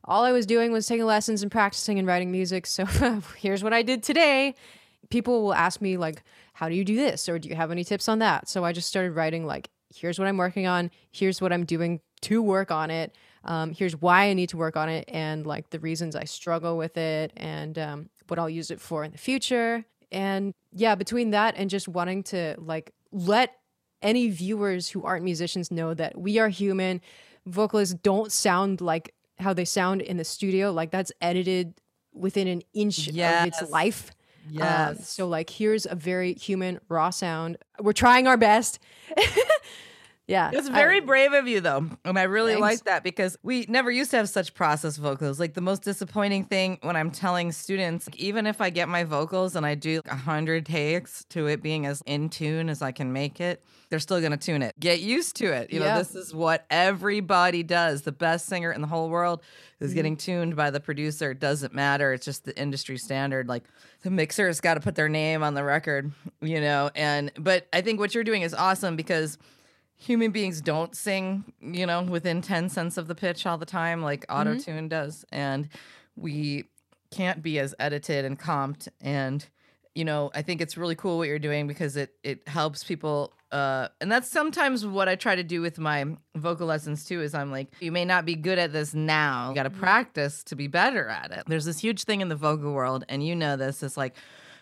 [0.05, 2.65] all I was doing was taking lessons and practicing and writing music.
[2.65, 2.85] So
[3.37, 4.55] here's what I did today.
[5.09, 7.83] People will ask me like, "How do you do this?" or "Do you have any
[7.83, 10.91] tips on that?" So I just started writing like, "Here's what I'm working on.
[11.11, 14.77] Here's what I'm doing to work on it." Um, here's why I need to work
[14.77, 18.71] on it and like the reasons I struggle with it and um, what I'll use
[18.71, 19.83] it for in the future.
[20.11, 23.55] And yeah, between that and just wanting to like let
[24.01, 27.01] any viewers who aren't musicians know that we are human.
[27.45, 29.13] Vocalists don't sound like
[29.43, 30.71] how they sound in the studio.
[30.71, 31.75] Like that's edited
[32.13, 33.07] within an inch
[33.43, 34.11] of its life.
[34.89, 37.57] Um, so like here's a very human raw sound.
[37.79, 38.79] We're trying our best.
[40.27, 40.51] yeah.
[40.53, 41.85] It's I- very brave of you, though.
[42.05, 45.39] And I really like that because we never used to have such process vocals.
[45.39, 49.03] Like, the most disappointing thing when I'm telling students, like, even if I get my
[49.03, 52.91] vocals and I do a 100 takes to it being as in tune as I
[52.91, 54.79] can make it, they're still going to tune it.
[54.79, 55.71] Get used to it.
[55.71, 58.01] You know, this is what everybody does.
[58.03, 59.41] The best singer in the whole world
[59.79, 59.95] is Mm-hmm.
[59.95, 61.31] getting tuned by the producer.
[61.31, 62.13] It doesn't matter.
[62.13, 63.49] It's just the industry standard.
[63.49, 63.63] Like,
[64.01, 66.89] the mixer's got to put their name on the record, you know?
[66.95, 69.37] And, but I think what you're doing is awesome because
[70.03, 74.01] human beings don't sing, you know, within 10 cents of the pitch all the time
[74.01, 75.23] like auto tune does.
[75.31, 75.69] And
[76.15, 76.65] we
[77.09, 78.89] can't be as edited and comped.
[78.99, 79.47] And,
[79.95, 83.33] you know, I think it's really cool what you're doing because it it helps people.
[83.51, 87.21] Uh, and that's sometimes what I try to do with my vocal lessons too.
[87.21, 89.49] Is I'm like, you may not be good at this now.
[89.49, 91.43] You got to practice to be better at it.
[91.47, 93.83] There's this huge thing in the vocal world, and you know this.
[93.83, 94.15] It's like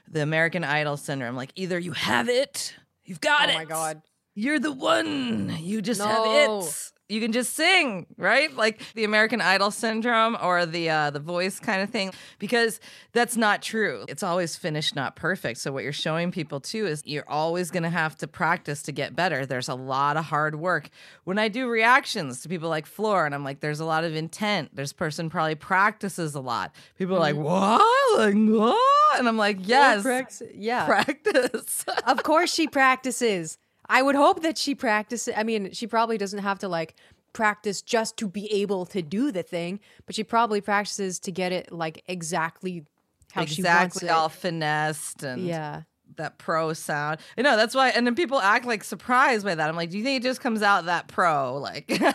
[0.08, 1.36] the American Idol syndrome.
[1.36, 2.76] Like either you have it,
[3.06, 3.56] you've got Oh it.
[3.56, 4.02] Oh my God.
[4.36, 5.56] You're the one.
[5.60, 6.08] You just No.
[6.08, 6.92] have it.
[7.10, 8.56] You can just sing, right?
[8.56, 12.80] Like the American Idol syndrome or the uh, the voice kind of thing, because
[13.12, 14.06] that's not true.
[14.08, 15.60] It's always finished, not perfect.
[15.60, 18.94] So what you're showing people too is you're always going to have to practice to
[18.94, 19.46] get better.
[19.46, 20.88] There's a lot of hard work.
[21.26, 24.16] When I do reactions to people like Floor, and I'm like, there's a lot of
[24.16, 24.74] intent.
[24.74, 26.74] This person probably practices a lot.
[26.98, 27.82] People are like, what?
[28.18, 29.20] Like what?
[29.20, 30.86] And I'm like, yes, Prax- yeah.
[30.86, 31.84] practice.
[32.08, 33.58] of course she practices.
[33.92, 35.34] I would hope that she practices.
[35.36, 36.96] I mean, she probably doesn't have to like
[37.34, 41.52] practice just to be able to do the thing, but she probably practices to get
[41.52, 42.86] it like exactly
[43.34, 44.12] how she wants exactly it.
[44.12, 45.82] all finessed and yeah.
[46.16, 47.20] that pro sound.
[47.36, 49.70] you know that's why, and then people act like surprised by that.
[49.70, 51.58] I'm like, do you think it just comes out that pro?
[51.58, 52.02] Like,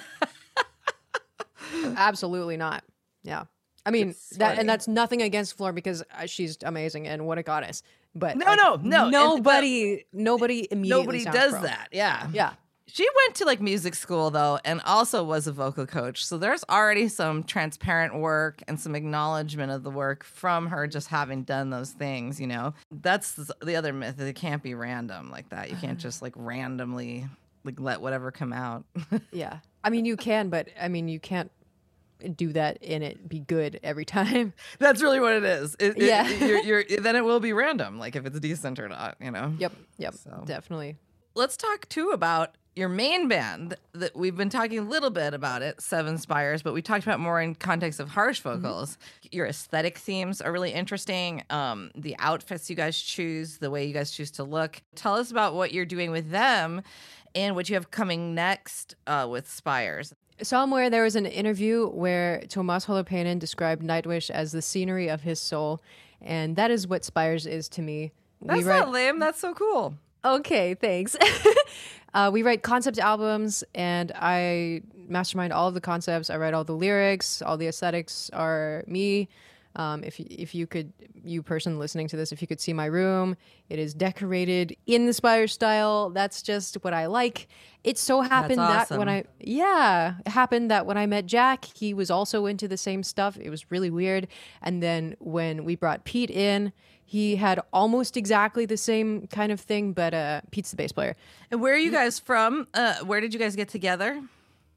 [1.97, 2.85] Absolutely not.
[3.23, 3.45] Yeah.
[3.85, 4.61] I mean, It's that funny.
[4.61, 7.83] and that's nothing against Floor because uh, she's amazing and what a goddess.
[8.19, 10.89] But No, like, no, no, Nobody nobody immediately
[11.23, 11.63] nobody does pro.
[11.63, 11.89] that.
[11.93, 12.53] Yeah, Yeah.
[12.89, 16.25] She went to like music school though, and also was a vocal coach.
[16.25, 21.09] So there's already some transparent work and some acknowledgement of the work from her just
[21.09, 22.41] having done those things.
[22.41, 24.19] You know, that's the other myth.
[24.21, 25.69] It can't be random like that.
[25.69, 27.27] You can't just like randomly
[27.65, 28.85] like let whatever come out.
[29.33, 29.59] Yeah.
[29.85, 31.51] I mean, you can, but I mean, you can't
[32.37, 34.53] do that and it be good every time.
[34.79, 35.75] That's really what it is.
[35.79, 36.29] It, it- Yeah.
[36.29, 39.17] you're, you're, then it will be random, like if it's decent or not.
[39.21, 39.55] You know.
[39.59, 39.73] Yep.
[39.99, 40.15] Yep.
[40.15, 40.43] So.
[40.47, 40.97] Definitely.
[41.35, 43.75] Let's talk too about your main band.
[43.95, 47.21] That we've been talking a little bit about it, Seven Spires, but we talked about
[47.21, 48.97] more in context of harsh vocals.
[49.33, 51.43] Your aesthetic themes are really interesting.
[51.51, 54.81] Um, the outfits you guys choose, the way you guys choose to look.
[54.95, 56.83] Tell us about what you're doing with them
[57.35, 60.15] and what you have coming next uh, with Spires.
[60.43, 65.41] Somewhere there was an interview where Tuomas Holopainen described Nightwish as the scenery of his
[65.41, 65.81] soul,
[66.21, 68.13] and that is what Spires is to me.
[68.43, 69.19] That's write, not lame.
[69.19, 69.95] That's so cool.
[70.25, 71.17] okay, thanks.
[72.15, 76.29] uh, we write concept albums, and I mastermind all of the concepts.
[76.29, 79.29] I write all the lyrics, all the aesthetics are me.
[79.77, 82.87] Um, if if you could, you person listening to this, if you could see my
[82.87, 83.37] room,
[83.69, 86.11] it is decorated in the Spire style.
[86.11, 87.49] That's just what I like.
[87.85, 89.09] It so happened that when.
[89.09, 93.03] I yeah, it happened that when I met Jack, he was also into the same
[93.03, 93.37] stuff.
[93.39, 94.29] It was really weird.
[94.63, 96.73] And then when we brought Pete in,
[97.05, 101.15] he had almost exactly the same kind of thing, but uh, Pete's the bass player.
[101.51, 102.67] And where are you guys from?
[102.75, 104.23] Uh, where did you guys get together?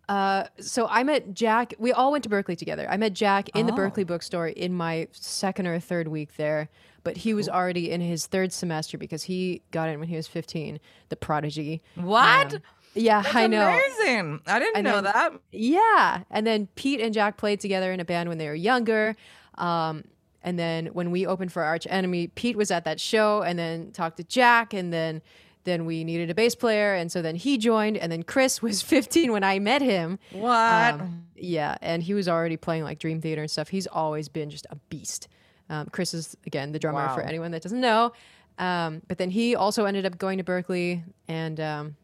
[0.10, 1.74] Uh, so I met Jack.
[1.80, 2.88] We all went to Berklee together.
[2.90, 3.78] I met Jack in the Oh.
[3.78, 6.68] Berklee bookstore in my second or third week there,
[7.04, 10.28] but he was already in his third semester because he got in when he was
[10.28, 10.80] 15.
[11.10, 11.82] The prodigy.
[11.96, 12.56] What?
[12.56, 12.62] Um,
[12.96, 13.68] yeah, That's I know.
[13.68, 14.40] Amazing.
[14.48, 15.34] I didn't And know then- that.
[15.52, 16.24] Yeah.
[16.32, 19.16] And then Pete and Jack played together in a band when they were younger.
[19.60, 20.06] Um,
[20.42, 23.92] and then when we opened for Arch Enemy, Pete was at that show and then
[23.92, 25.22] talked to Jack and then
[25.64, 28.82] then we needed a bass player and so then he joined and then Chris was
[28.82, 30.20] 15 when I met him.
[30.32, 30.96] What?
[30.96, 33.70] Um, yeah, and he was already playing like Dream Theater and stuff.
[33.70, 35.28] He's always been just a beast.
[35.70, 38.12] Um, Chris is again the drummer for anyone that doesn't know.
[38.58, 41.96] Um, but then he also ended up going to Berklee, and um,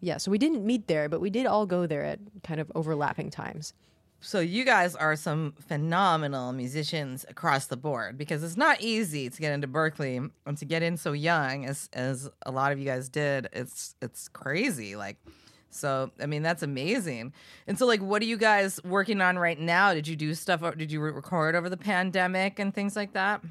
[0.00, 2.70] yeah, so we didn't meet there, but we did all go there at kind of
[2.74, 3.72] overlapping times.
[4.24, 9.40] So you guys are some phenomenal musicians across the board because it's not easy to
[9.40, 12.86] get into Berklee and to get in so young as as a lot of you
[12.86, 13.50] guys did.
[13.52, 14.96] It's it's crazy.
[14.96, 15.18] Like
[15.68, 17.34] so I mean that's amazing.
[17.66, 19.92] And so like what are you guys working on right now?
[19.92, 23.42] Did you do stuff or did you record over the pandemic and things like that?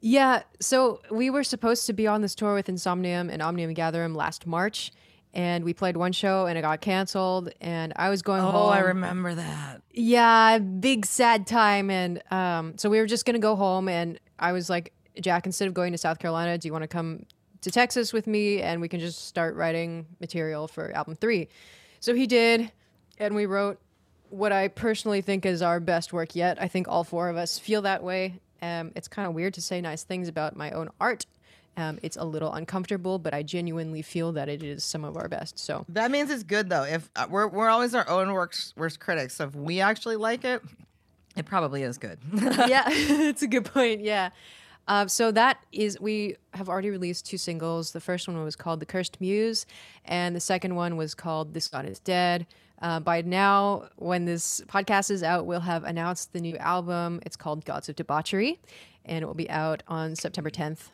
[0.00, 4.14] Yeah, so we were supposed to be on this tour with Insomnium and Omnium Gatherum
[4.14, 4.92] last March,
[5.34, 8.54] and we played one show and it got canceled, and I was going home.
[8.54, 9.82] Oh, I remember that.
[9.90, 11.90] Yeah, big sad time.
[11.90, 15.68] And um, so we were just gonna go home, and I was like, Jack, instead
[15.68, 17.26] of going to South Carolina, do you want to come
[17.60, 21.48] to Texas with me, and we can just start writing material for album three?
[22.00, 22.70] So he did,
[23.18, 23.80] and we wrote
[24.30, 26.60] what I personally think is our best work yet.
[26.60, 28.40] I think all four of us feel that way.
[28.60, 31.26] Um, it's kind of weird to say nice things about my own art.
[31.76, 35.28] Um, it's a little uncomfortable, but I genuinely feel that it is some of our
[35.28, 35.58] best.
[35.58, 36.84] So That means it's good though.
[36.84, 39.34] If uh, we're we're always our own worst worst critics.
[39.36, 40.62] So if we actually like it,
[41.36, 42.18] it probably is good.
[42.32, 44.02] yeah, it's a good point.
[44.02, 44.30] Yeah.
[44.86, 47.92] Um, so that is, we have already released two singles.
[47.92, 49.64] The first one was called The Cursed Muse,
[50.04, 52.46] and the second one was called This God is Dead.
[52.82, 57.20] Uh, by now, when this podcast is out, we'll have announced the new album.
[57.24, 58.60] It's called Gods of Debauchery,
[59.06, 60.88] and it will be out on September 10th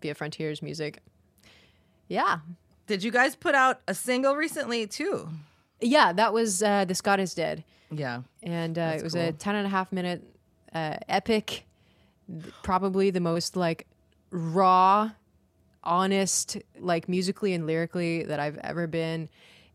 [0.00, 1.02] via Frontiers Music.
[2.08, 2.38] Yeah.
[2.86, 5.28] Did you guys put out a single recently too?
[5.80, 7.64] Yeah, that was uh, This God is Dead.
[7.92, 8.22] Yeah.
[8.42, 9.22] and uh, it was cool.
[9.28, 10.22] a 10 and a half minute
[10.74, 11.64] uh, epic
[12.62, 13.86] probably the most like
[14.30, 15.10] raw
[15.82, 19.28] honest like musically and lyrically that i've ever been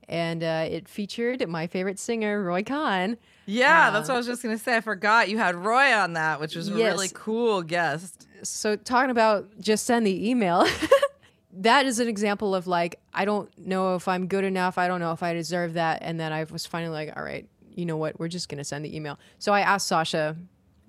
[0.07, 4.41] and uh, it featured my favorite singer roy khan Yeah, that's what I was just
[4.43, 4.77] gonna say.
[4.77, 8.27] I forgot you had Roy on that, which was a really cool guest.
[8.43, 10.67] So talking about just send the email
[11.57, 14.99] that is an example of like i don't know if i'm good enough i don't
[14.99, 17.97] know if i deserve that and then i was finally like all right you know
[17.97, 18.19] what?
[18.19, 19.19] We're just going to send the email.
[19.37, 20.37] So i asked Sascha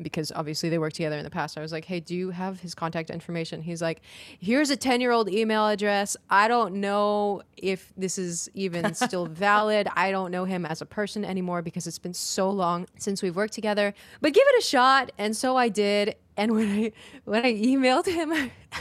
[0.00, 1.56] because obviously they worked together in the past.
[1.56, 3.62] I was like hey do you have his contact information?
[3.62, 4.00] He's like
[4.38, 6.16] here's a 10 year old email address.
[6.30, 9.88] I don't know if this is even still valid.
[9.96, 13.36] I don't know him as a person anymore because it's been so long since we've
[13.36, 13.94] worked together.
[14.20, 15.12] But give it a shot.
[15.18, 16.16] And so i did.
[16.36, 16.92] And when i
[17.24, 18.50] when i emailed him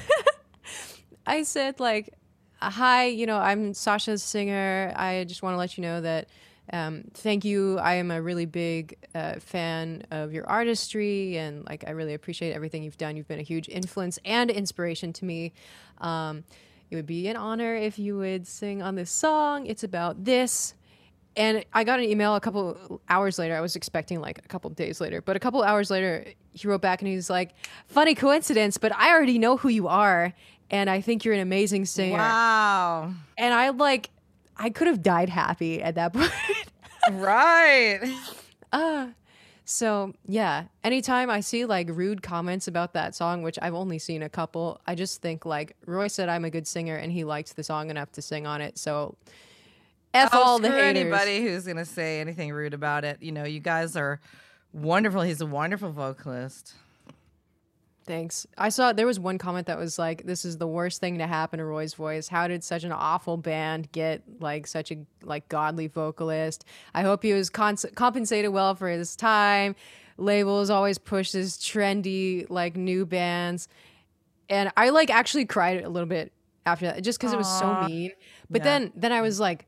[1.25, 2.13] I said like,
[2.61, 4.93] "Hi, you know, I'm Sascha's singer.
[4.95, 6.29] I just want to let you know that
[6.73, 7.77] um, thank you.
[7.77, 12.53] I am a really big uh, fan of your artistry, and like I really appreciate
[12.53, 13.15] everything you've done.
[13.15, 15.53] You've been a huge influence and inspiration to me.
[15.99, 16.43] Um,
[16.89, 19.65] it would be an honor if you would sing on this song.
[19.65, 20.73] It's about this."
[21.37, 23.57] And I got an email a couple hours later.
[23.57, 26.81] I was expecting like a couple days later, but a couple hours later, he wrote
[26.81, 27.51] back and he was like,
[27.87, 30.33] "Funny coincidence, but I already know who you are,
[30.71, 33.13] and I think you're an amazing singer." Wow.
[33.37, 34.09] And I like,
[34.57, 36.31] I could have died happy at that point.
[37.11, 37.99] right.
[38.73, 39.07] Uh,
[39.63, 44.21] so yeah, anytime I see like rude comments about that song, which I've only seen
[44.21, 47.55] a couple, I just think like Roy said I'm a good singer and he liked
[47.55, 48.77] the song enough to sing on it.
[48.77, 49.15] So
[50.13, 50.83] f Oh, all the haters.
[50.97, 53.21] anybody who's gonna say anything rude about it.
[53.21, 54.19] You know, you guys are
[54.73, 55.21] wonderful.
[55.21, 56.73] He's a wonderful vocalist.
[58.07, 58.45] Thanks.
[58.57, 61.25] I saw there was one comment that was like, "This is the worst thing to
[61.27, 62.27] happen to Roy's voice.
[62.27, 66.65] How did such an awful band get like such a like godly vocalist?
[66.93, 69.75] I hope he was cons- compensated well for his time.
[70.17, 73.67] Labels always push this trendy like new bands,
[74.49, 76.31] and I like actually cried a little bit
[76.65, 78.11] after that just because it was so mean.
[78.51, 78.63] But Yeah.
[78.79, 79.65] then then I was like."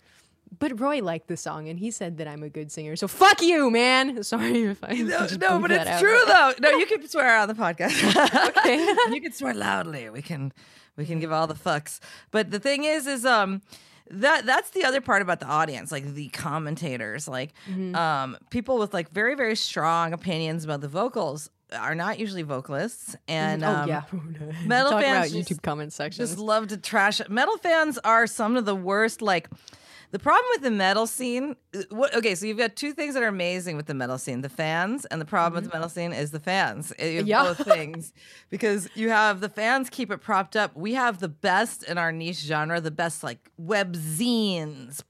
[0.59, 2.95] But Roy liked the song, and he said that I'm a good singer.
[2.95, 4.23] So fuck you, man.
[4.31, 5.99] Sorry if I No, no, but it's out.
[5.99, 6.53] true though.
[6.61, 7.93] No, you can swear on the podcast.
[8.57, 8.77] Okay.
[9.13, 10.09] you can swear loudly.
[10.09, 10.51] We can
[10.95, 11.99] we can give all the fucks.
[12.31, 13.61] But the thing is, is um
[14.09, 17.95] that that's the other part about the audience, like the commentators, like Mm-hmm.
[17.95, 23.17] um people with like very very strong opinions about the vocals are not usually vocalists,
[23.27, 24.03] and oh um, yeah,
[24.65, 26.29] metal Talk fans YouTube comment sections.
[26.29, 27.29] just love to trash it.
[27.29, 29.21] Metal fans are some of the worst.
[29.21, 29.49] Like
[30.11, 31.55] the problem with the metal scene.
[31.75, 34.41] uh, What, okay, so you've got two things that are amazing with the metal scene:
[34.41, 36.93] the fans, and the problem with the metal scene is the fans.
[37.01, 37.43] Uh, You have Yeah.
[37.43, 38.13] both things
[38.49, 40.75] because you have the fans keep it propped up.
[40.75, 45.01] We have the best in our niche genre, the best like web zines,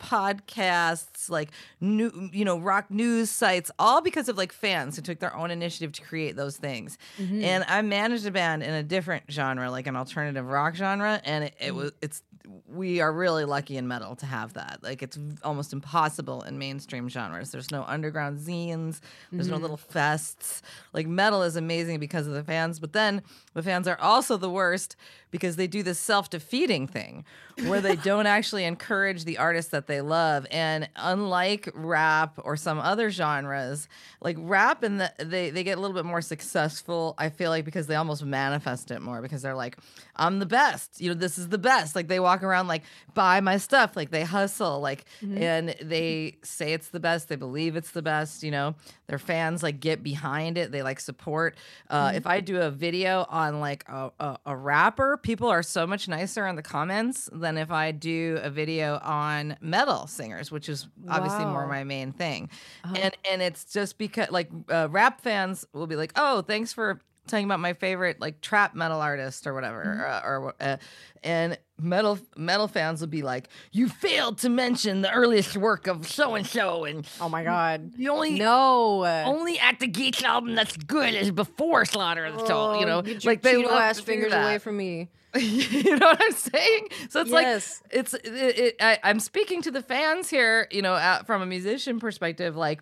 [0.47, 5.19] podcasts, like new, you know, rock news sites, all because of like fans who took
[5.19, 6.97] their own initiative to create those things.
[7.19, 11.45] And I managed a band in a different genre, like an alternative rock genre, and
[11.45, 12.21] it, it was it's
[12.67, 14.79] we are really lucky in metal to have that.
[14.81, 17.51] Like it's almost impossible in mainstream genres.
[17.51, 18.99] There's no underground zines,
[19.31, 19.61] there's no mm-hmm.
[19.61, 20.61] little fests.
[20.93, 23.21] Like metal is amazing because of the fans, but then
[23.53, 24.95] the fans are also the worst
[25.29, 27.25] because they do this self-defeating thing
[27.65, 30.47] where they don't actually encourage the artists that they love.
[30.51, 33.87] And unlike rap or some other genres,
[34.21, 37.65] like rap and the, they they get a little bit more successful, I feel like
[37.65, 39.77] because they almost manifest it more because they're like,
[40.15, 41.01] I'm the best.
[41.01, 41.95] You know, this is the best.
[41.95, 42.83] Like they walk around like
[43.13, 47.75] buy my stuff, like they hustle, like and they say it's the best, they believe
[47.75, 48.75] it's the best, you know.
[49.07, 51.55] Their fans like get behind it, they like support.
[51.89, 55.87] Uh, if I do a video on like a, a, a rapper, people are so
[55.87, 60.67] much nicer in the comments than if I do a video on metal singers, which
[60.69, 62.49] is obviously more my main thing.
[62.95, 66.99] And and it's just because like uh, rap fans will be like, "Oh, thanks for
[67.27, 70.77] telling about my favorite like trap metal artist or whatever." Uh, or uh,
[71.23, 76.07] and metal metal fans will be like, "You failed to mention the earliest work of
[76.07, 77.91] so and so and oh my god.
[77.95, 79.03] the only No.
[79.05, 83.03] only At the Gates album that's good is before Slaughter of the Soul." You know,
[83.05, 84.43] Oh, like they love ass fingers that.
[84.43, 85.09] away from me.
[85.37, 86.87] you know what I'm saying?
[87.09, 87.81] So it's Yes.
[87.83, 91.41] like it's it, it, I, I'm speaking to the fans here, you know, uh, from
[91.41, 92.55] a musician perspective.
[92.55, 92.81] Like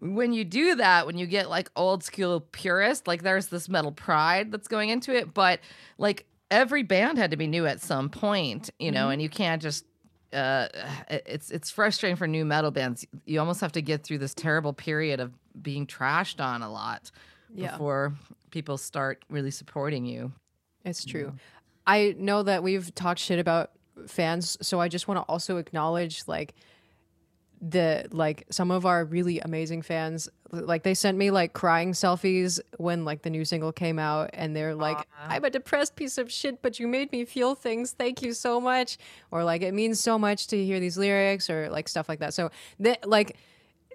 [0.00, 3.92] when you do that, when you get like old school purist, like there's this metal
[3.92, 5.60] pride that's going into it, but
[5.98, 9.60] like every band had to be new at some point, you know, and you can't
[9.62, 9.84] just
[10.32, 10.68] uh,
[11.08, 13.06] it's it's frustrating for new metal bands.
[13.24, 15.32] You almost have to get through this terrible period of
[15.62, 17.10] being trashed on a lot
[17.52, 17.72] Yeah.
[17.72, 18.14] before
[18.50, 20.32] people start really supporting you.
[20.84, 21.32] It's true.
[21.86, 23.70] I know that we've talked shit about
[24.06, 26.54] fans, so I just want to also acknowledge like
[27.60, 32.58] the like some of our really amazing fans like they sent me like crying selfies
[32.78, 36.32] when like the new single came out and they're like i'm a depressed piece of
[36.32, 37.92] shit but you made me feel things.
[37.92, 38.98] Thank you so much.
[39.30, 42.34] Or like it means so much to hear these lyrics or like stuff like that.
[42.34, 42.50] So
[42.80, 43.36] that like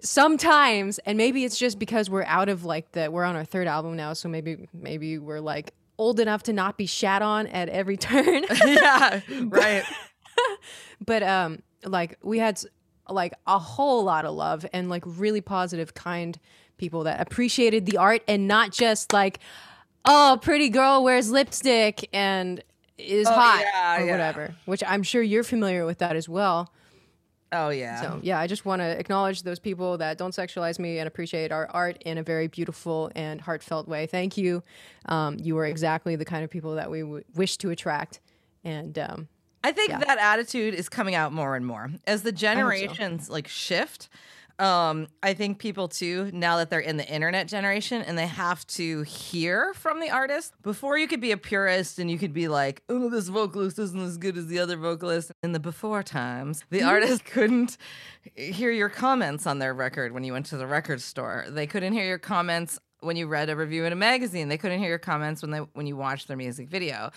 [0.01, 3.68] sometimes and maybe it's just because we're out of like the we're on our third
[3.68, 7.70] album now so maybe maybe we're like old enough to not be shat on at
[7.70, 8.43] every turn.
[8.66, 9.84] Yeah, right.
[11.05, 12.61] but um like we had
[13.10, 16.39] like a whole lot of love and like really positive kind
[16.78, 19.39] people that appreciated the art and not just like
[20.06, 22.64] oh pretty girl wears lipstick and
[22.97, 24.12] is hot Oh, yeah, or yeah.
[24.12, 26.72] whatever which i'm sure you're familiar with that as well
[27.56, 28.01] Oh yeah.
[28.01, 31.51] so yeah i just want to acknowledge those people that don't sexualize me and appreciate
[31.51, 34.64] our art in a very beautiful and heartfelt way thank you
[35.06, 38.20] um, you are exactly the kind of people that we w- wish to attract
[38.64, 39.28] and um,
[39.64, 44.09] I think that attitude is coming out more and more as the generations like shift.
[44.59, 48.66] Um, I think people too, now that they're in the internet generation and they have
[48.68, 50.53] to hear from the artist.
[50.61, 53.99] Before you could be a purist and you could be like, oh, this vocalist isn't
[53.99, 55.32] as good as the other vocalist.
[55.41, 57.78] In the before times, the artist couldn't
[58.36, 61.45] hear your comments on their record when you went to the record store.
[61.49, 64.49] They couldn't hear your comments when you read a review in a magazine.
[64.49, 67.11] They couldn't hear your comments when they when you watched their music video.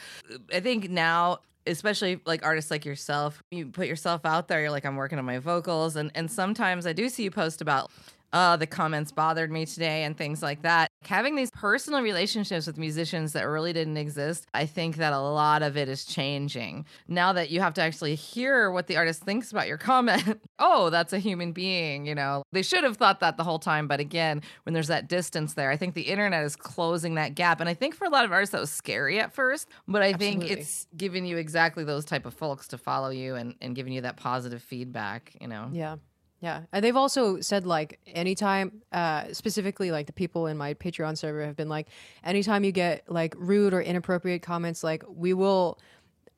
[0.52, 4.84] I think now especially like artists like yourself, you put yourself out there, you're like,
[4.84, 5.96] I'm working on my vocals.
[5.96, 7.90] And and sometimes I do see you post about
[8.32, 10.90] uh, the comments bothered me today and things like that.
[11.02, 15.62] Having these personal relationships with musicians that really didn't exist, I think that a lot
[15.62, 16.84] of it is changing.
[17.08, 20.90] Now that you have to actually hear what the artist thinks about your comment, oh,
[20.90, 22.42] that's a human being, you know.
[22.52, 25.70] They should have thought that the whole time, but again, when there's that distance there,
[25.70, 27.60] I think the internet is closing that gap.
[27.60, 30.12] And I think for a lot of artists that was scary at first, but I
[30.12, 30.48] Absolutely.
[30.48, 33.92] think it's giving you exactly those type of folks to follow you and, and giving
[33.92, 35.68] you that positive feedback, you know.
[35.72, 35.96] Yeah.
[36.40, 36.62] Yeah.
[36.72, 41.44] And they've also said like anytime, uh, specifically like the people in my Patreon server
[41.44, 41.88] have been like,
[42.22, 45.78] anytime you get like rude or inappropriate comments, like we will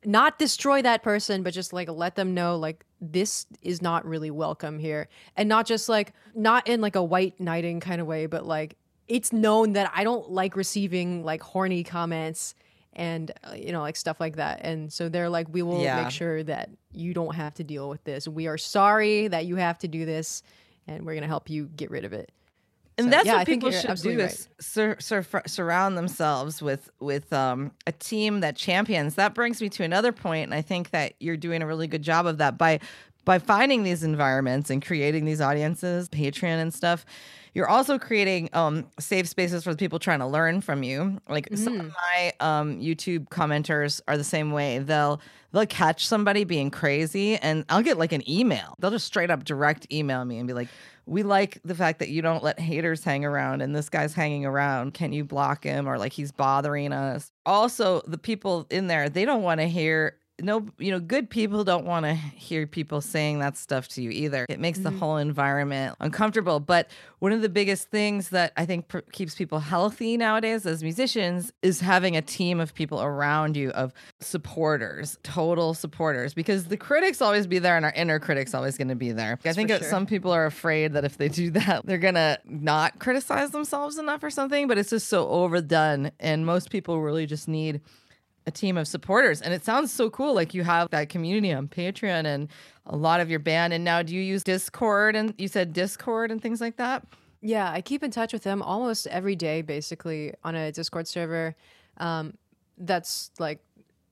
[0.05, 4.31] not destroy that person, but just like let them know like this is not really
[4.31, 5.09] welcome here.
[5.35, 8.77] And not just like, not in like a white knighting kind of way, but like
[9.09, 12.55] it's known that I don't like receiving like horny comments
[12.99, 14.59] and uh, you know like stuff like that.
[14.63, 16.03] And so they're like we will Yeah.
[16.03, 18.27] make sure that you don't have to deal with this.
[18.27, 20.43] We are sorry that you have to do this
[20.87, 22.31] and we're going to help you get rid of it.
[22.97, 27.31] And So, that's yeah, what people should do is sur- sur- surround themselves with with
[27.31, 29.15] um, a team that champions.
[29.15, 32.01] That brings me to another point and i think that you're doing a really good
[32.03, 32.79] job of that by
[33.23, 37.05] by finding these environments and creating these audiences patreon and stuff
[37.53, 41.47] you're also creating um, safe spaces for the people trying to learn from you like
[41.55, 41.87] some Mm-hmm.
[41.87, 45.19] of my um, youtube commenters are the same way they'll
[45.51, 49.43] they'll catch somebody being crazy and i'll get like an email they'll just straight up
[49.43, 50.67] direct email me and be like
[51.05, 54.45] we like the fact that you don't let haters hang around and this guy's hanging
[54.45, 54.93] around.
[54.93, 57.31] Can you block him or like he's bothering us?
[57.47, 61.63] Also, the people in there, they don't want to hear no, you know, good people
[61.63, 64.45] don't want to hear people saying that stuff to you either.
[64.49, 64.99] It makes the mm-hmm.
[64.99, 66.59] whole environment uncomfortable.
[66.59, 70.83] But one of the biggest things that I think pr- keeps people healthy nowadays as
[70.83, 76.77] musicians is having a team of people around you of supporters, total supporters, because the
[76.77, 79.39] critics always be there and our inner critics always going to be there.
[79.45, 79.79] I think sure.
[79.79, 83.97] some people are afraid that if they do that, they're going to not criticize themselves
[83.97, 86.11] enough or something, but it's just so overdone.
[86.19, 87.81] And most people really just need
[88.45, 89.41] a team of supporters.
[89.41, 90.33] And it sounds so cool.
[90.33, 92.47] Like you have that community on Patreon and
[92.85, 93.73] a lot of your band.
[93.73, 97.05] And now do you use Discord and you said Discord and things like that?
[97.41, 101.55] Yeah, I keep in touch with them almost every day, basically on a Discord server.
[101.97, 102.33] Um,
[102.77, 103.59] that's like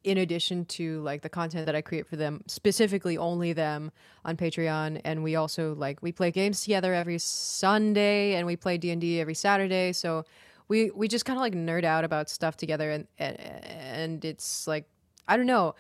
[0.04, 3.92] in addition to like the content that I create for them, specifically only them
[4.24, 5.02] on Patreon.
[5.04, 9.02] And we also like we play games together every Sunday, and we play D and
[9.02, 9.92] D every Saturday.
[9.92, 10.24] So
[10.68, 14.68] we we just kind of like nerd out about stuff together, and and, and it's
[14.68, 14.86] like
[15.28, 15.76] I don't know.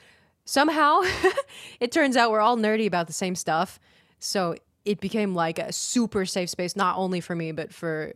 [0.45, 1.01] Somehow,
[1.81, 3.79] it turns out we're all nerdy about the same stuff.
[4.19, 8.13] So it became like a super safe space, not only for me, but for,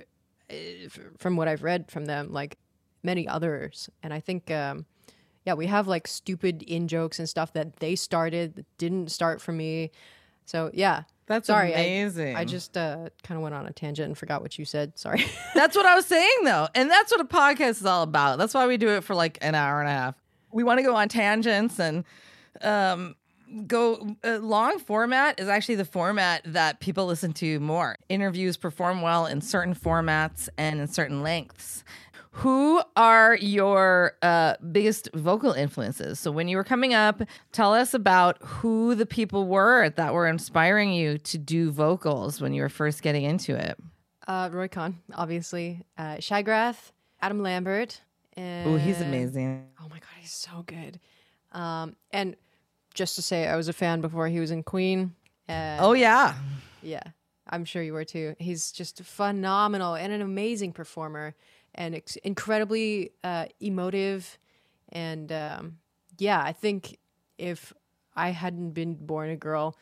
[0.49, 0.53] uh,
[0.85, 2.57] f- from what I've read from them, like
[3.03, 3.89] many others.
[4.01, 4.85] And I think, um,
[5.45, 9.51] yeah, we have like stupid in jokes and stuff that they started didn't start for
[9.51, 9.91] me.
[10.45, 12.35] So yeah, That's sorry, I- amazing.
[12.35, 14.97] I, just uh, kind of went on a tangent and forgot what you said.
[14.99, 15.25] Sorry.
[15.55, 16.67] That's what I was saying though.
[16.75, 18.37] And that's what a podcast is all about.
[18.37, 20.15] That's why we do it for like an hour and a half.
[20.51, 22.03] We want to go on tangents and
[22.61, 23.15] um
[23.67, 27.97] go uh, long format is actually the format that people listen to more.
[28.09, 31.83] Interviews perform well in certain formats and in certain lengths.
[32.35, 36.19] Who are your uh, biggest vocal influences?
[36.19, 37.21] So, when you were coming up,
[37.51, 42.53] tell us about who the people were that were inspiring you to do vocals when
[42.53, 43.77] you were first getting into it.
[44.27, 45.81] Uh, Roy Khan, obviously.
[45.97, 47.99] Uh, Shagrath, Adam Lambert.
[48.37, 49.65] And, Oh, he's amazing.
[49.81, 51.01] Oh my god, he's so good.
[51.51, 52.37] Um, and
[52.93, 55.15] just to say, I was a fan before he was in Queen.
[55.49, 56.35] Oh yeah.
[56.81, 57.03] yeah,
[57.49, 58.35] I'm sure you were too.
[58.39, 61.35] He's just phenomenal and an amazing performer,
[61.75, 64.37] and ex- incredibly uh, emotive.
[64.89, 65.77] And um,
[66.17, 66.97] yeah, I think
[67.37, 67.73] if
[68.15, 69.77] I hadn't been born a girl,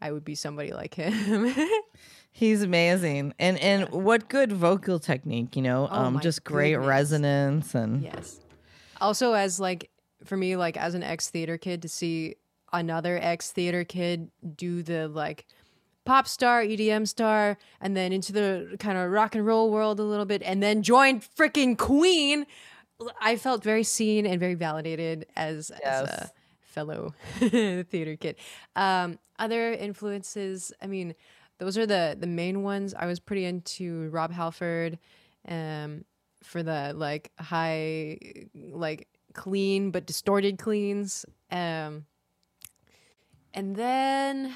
[0.00, 1.54] I would be somebody like him.
[2.32, 3.32] He's amazing.
[3.38, 5.88] And and what good vocal technique, you know?
[5.90, 6.88] Oh um just great goodness.
[6.88, 8.40] resonance and Yes.
[9.00, 9.90] Also, as like
[10.24, 12.34] for me, like as an ex theater kid, to see
[12.72, 15.46] another ex theater kid do the like
[16.04, 20.04] pop star, EDM star, and then into the kind of rock and roll world a
[20.04, 22.46] little bit, and then joined freaking Queen.
[23.20, 26.30] I felt very seen and very validated as, as a
[26.62, 28.36] fellow theater kid.
[28.76, 31.14] Um, other influences, I mean,
[31.58, 32.94] those are the the main ones.
[32.94, 34.98] I was pretty into Rob Halford,
[35.48, 36.04] um,
[36.42, 38.18] for the like high,
[38.54, 41.24] like clean but distorted cleans.
[41.50, 42.06] Um,
[43.52, 44.52] and then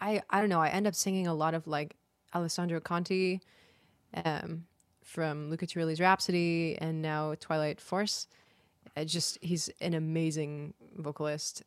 [0.00, 0.60] I I don't know.
[0.60, 1.96] I end up singing a lot of like
[2.34, 3.40] Alessandro Conti,
[4.24, 4.64] um,
[5.04, 8.26] from Luca Turilli's Rhapsody, and now Twilight Force.
[8.96, 11.62] I just he's an amazing vocalist.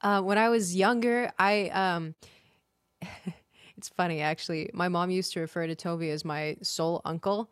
[0.00, 2.14] Uh, when I was younger, I um,
[3.76, 4.70] it's funny actually.
[4.74, 7.50] My mom used to refer to Toby as my soul uncle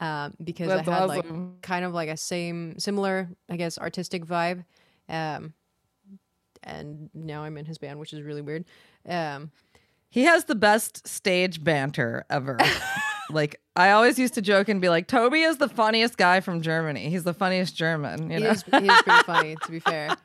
[0.00, 1.52] um, because That's I had awesome.
[1.52, 4.64] like kind of like a same similar, I guess, artistic vibe.
[5.08, 5.54] Um,
[6.68, 8.64] and now I'm in his band, which is really weird.
[9.08, 9.50] Um,
[10.10, 12.58] He has the best stage banter ever.
[13.30, 16.62] like I always used to joke and be like, Toby is the funniest guy from
[16.62, 17.08] Germany.
[17.10, 18.30] He's the funniest German.
[18.30, 20.16] You he know, is, he is pretty funny, to be fair.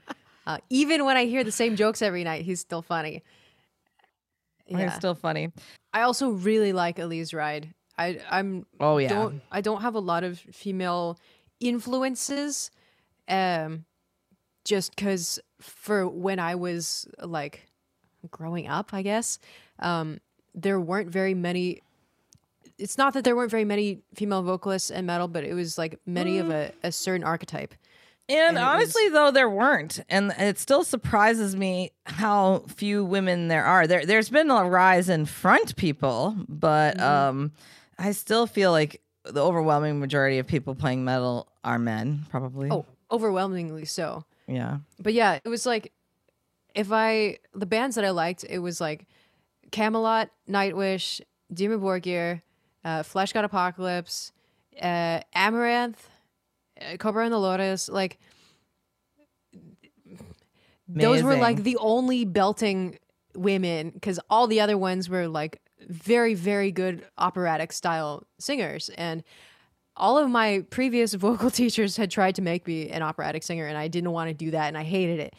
[0.46, 3.24] Uh, even when I hear the same jokes every night, he's still funny.
[4.66, 4.92] he's Yeah.
[4.92, 5.52] still funny.
[5.94, 7.72] I also really like Elize Ryd.
[7.98, 9.10] I I'm Oh yeah.
[9.10, 11.20] don't I don't have a lot of female
[11.60, 12.72] influences,
[13.28, 13.86] um,
[14.66, 17.66] just because for when I was like
[18.32, 19.40] growing up, I guess,
[19.80, 20.20] um,
[20.56, 21.82] there weren't very many.
[22.78, 26.00] It's not that there weren't very many female vocalists in metal, but it was like
[26.06, 27.74] many of a, a certain archetype.
[28.30, 33.66] And, And honestly, though, there weren't, and it still surprises me how few women there
[33.66, 33.86] are.
[33.86, 37.04] There, there's been a rise in front people, but Mm-hmm.
[37.04, 37.52] um,
[38.00, 42.26] I still feel like the overwhelming majority of people playing metal are men.
[42.30, 42.70] Probably.
[42.72, 44.24] Oh, overwhelmingly so.
[44.48, 44.78] Yeah.
[45.00, 45.92] But yeah, it was like
[46.76, 49.06] if I the bands that I liked, it was like
[49.72, 51.22] Kamelot, Nightwish,
[51.54, 52.42] Dimmu Borgir,
[52.84, 54.32] uh, Fleshgod Apocalypse,
[54.82, 55.96] uh, Amaranthe,
[56.82, 57.90] uh, Cobra and the Lotus.
[57.90, 58.20] Like
[60.88, 62.98] those were like the only belting
[63.36, 69.24] women because all the other ones were like very very good operatic style singers and
[69.96, 73.78] all of my previous vocal teachers had tried to make me an operatic singer and
[73.78, 75.34] i didn't want to do that and i hated it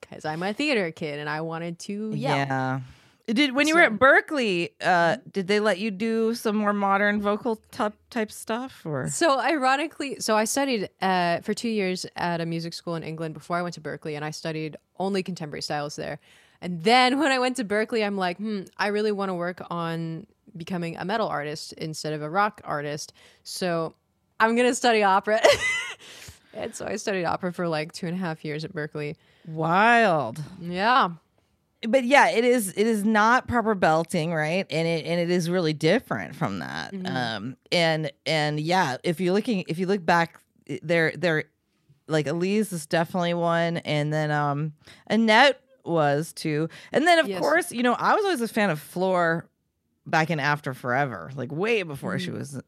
[0.00, 2.36] because i'm a theater kid and i wanted to yell.
[2.36, 2.80] Yeah.
[3.26, 7.20] Did when you were at Berklee, uh, did they let you do some more modern
[7.20, 9.08] vocal type type stuff or?
[9.08, 13.34] So ironically, so I studied uh, for two years at a music school in England
[13.34, 16.18] before I went to Berklee, and I studied only contemporary styles there.
[16.60, 19.62] And then when I went to Berklee, I'm like, hmm, I really want to work
[19.70, 20.26] on
[20.56, 23.12] becoming a metal artist instead of a rock artist.
[23.42, 23.94] So
[24.40, 25.40] I'm gonna study opera.
[26.54, 29.16] and so I studied opera for like two and a half years at Berklee.
[29.46, 30.40] Wild.
[30.60, 31.10] Yeah.
[31.88, 34.66] but yeah, it is it is not proper belting, right?
[34.70, 36.94] And it and it is really different from that.
[37.06, 40.40] Um and and yeah, if you're looking if you look back
[40.82, 41.44] there there
[42.08, 44.72] like Elize is definitely one and then um
[45.08, 46.68] Annette was too.
[46.92, 47.40] And then of Yes.
[47.40, 49.48] course, you know, I was always a fan of Floor
[50.06, 52.60] back in After Forever, like way before she was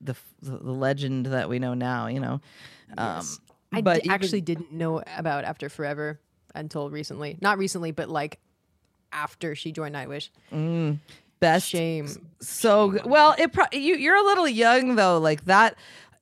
[0.00, 2.40] the the legend that we know now, you know.
[2.98, 3.24] Um
[3.72, 6.20] I but d- even- actually didn't know about After Forever
[6.54, 7.38] until recently.
[7.40, 8.38] Not recently, but like
[9.12, 10.30] after she joined Nightwish.
[10.52, 10.98] Mm,
[11.40, 12.08] best Shame.
[12.40, 13.06] so good.
[13.06, 15.76] well it pro- you you're a little young though like that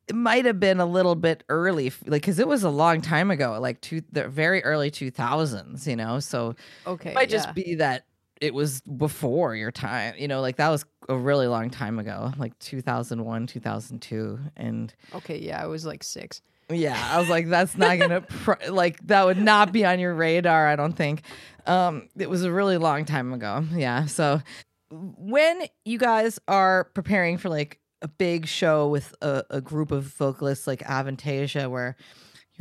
[0.09, 3.31] it might have been a little bit early like because it was a long time
[3.31, 6.55] ago like two the very early 2000s you know so
[6.87, 7.11] Okay.
[7.11, 7.37] it might yeah.
[7.37, 8.05] just be that
[8.43, 12.33] it was before your time you know like that was a really long time ago
[12.39, 16.43] like 2001 2002 and Okay, yeah, I was like six.
[16.71, 20.15] yeah, I was like, that's not gonna pr- like that would not be on your
[20.15, 20.67] radar.
[20.69, 21.23] I don't think.
[21.67, 23.65] Um, it was a really long time ago.
[23.75, 24.07] Yeah.
[24.07, 24.41] So
[24.91, 30.05] when you guys are preparing for like a big show with a, a group of
[30.05, 31.97] vocalists like Avantasia, where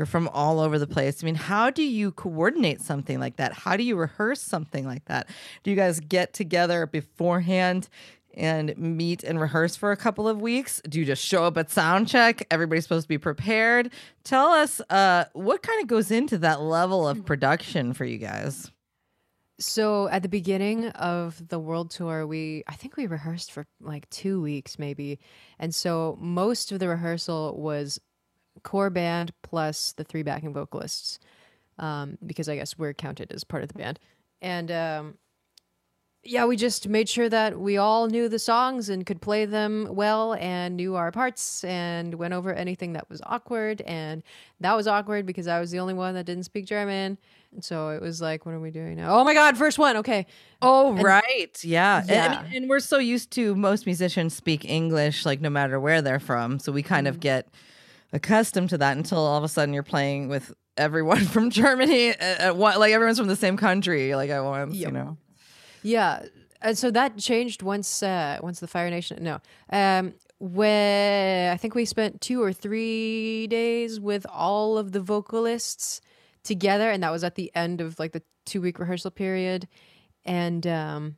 [0.01, 1.23] you're from all over the place.
[1.23, 3.53] I mean, how do you coordinate something like that?
[3.53, 5.29] How do you rehearse something like that?
[5.61, 7.87] Do you guys get together beforehand
[8.33, 10.81] and meet and rehearse for a couple of weeks?
[10.89, 12.47] Do you just show up at sound check?
[12.49, 13.91] Everybody's supposed to be prepared.
[14.23, 18.71] Tell us uh, what kind of goes into that level of production for you guys.
[19.59, 24.09] So at the beginning of the world tour, we I think we rehearsed for like
[24.09, 25.19] two weeks maybe,
[25.59, 27.99] and so most of the rehearsal was
[28.63, 31.19] core band plus the three backing vocalists,
[31.79, 33.99] um, because I guess we're counted as part of the band,
[34.41, 35.17] and um,
[36.23, 39.87] yeah, we just made sure that we all knew the songs and could play them
[39.89, 43.81] well and knew our parts and went over anything that was awkward.
[43.81, 44.21] And
[44.59, 47.17] that was awkward because I was the only one that didn't speak German.
[47.51, 49.17] And So it was like, what are we doing now?
[49.17, 49.97] Oh my God, first one.
[49.97, 50.27] Okay.
[50.61, 51.57] Oh, right.
[51.63, 52.03] Yeah.
[52.07, 52.43] And, I Yeah.
[52.43, 56.19] mean, and we're so used to most musicians speak English, like no matter where they're
[56.19, 56.59] from.
[56.59, 57.47] So we kind of get
[58.13, 62.21] accustomed to that until all of a sudden you're playing with everyone from Germany at,
[62.21, 65.17] at one, like everyone's from the same country, like at once, you know?
[65.83, 66.25] Yeah,
[66.61, 69.23] and so that changed once uh, once the Fire Nation.
[69.23, 69.39] No,
[69.71, 76.01] um, where I think we spent two or three days with all of the vocalists
[76.43, 79.67] together, and that was at the end of like the two week rehearsal period,
[80.23, 81.17] and um,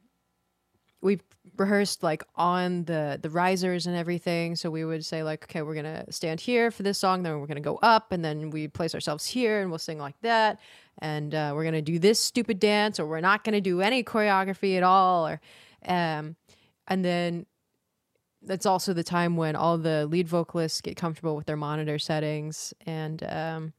[1.58, 4.56] rehearsed like on the the risers and everything.
[4.56, 7.48] So we would say like, okay, we're gonna stand here for this song, then we're
[7.48, 10.60] gonna go up, and then we place ourselves here, and we'll sing like that,
[11.00, 14.78] and uh, we're gonna do this stupid dance, or we're not gonna do any choreography
[14.78, 15.41] at all, or
[15.86, 16.36] Um,
[16.88, 17.46] and then
[18.41, 22.74] that's also the time when all the lead vocalists get comfortable with their monitor settings.
[22.86, 23.74] And um,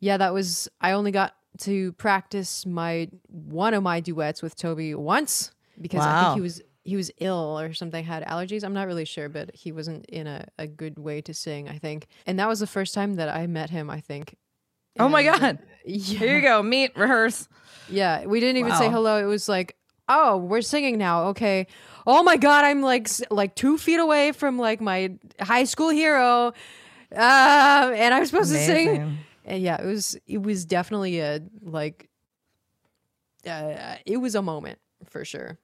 [0.00, 4.94] yeah, that was, I only got to practice my one of my duets with Toby
[4.94, 8.86] once because I think he was he was ill or something had allergies i'm not
[8.86, 12.38] really sure but he wasn't in a, a good way to sing i think and
[12.38, 14.36] that was the first time that i met him i think
[14.98, 15.58] Oh my God.
[15.84, 16.62] yeah, Here you go.
[16.62, 17.48] Meet, rehearse.
[17.90, 19.76] yeah we didn't even say hello it was like
[20.08, 21.66] oh we're singing now okay
[22.06, 26.46] oh my god i'm like like two feet away from like my high school hero
[26.46, 26.54] um
[27.12, 32.08] and i'm supposed to sing and yeah, it was it was definitely a like
[33.46, 35.58] uh, it was a moment for sure.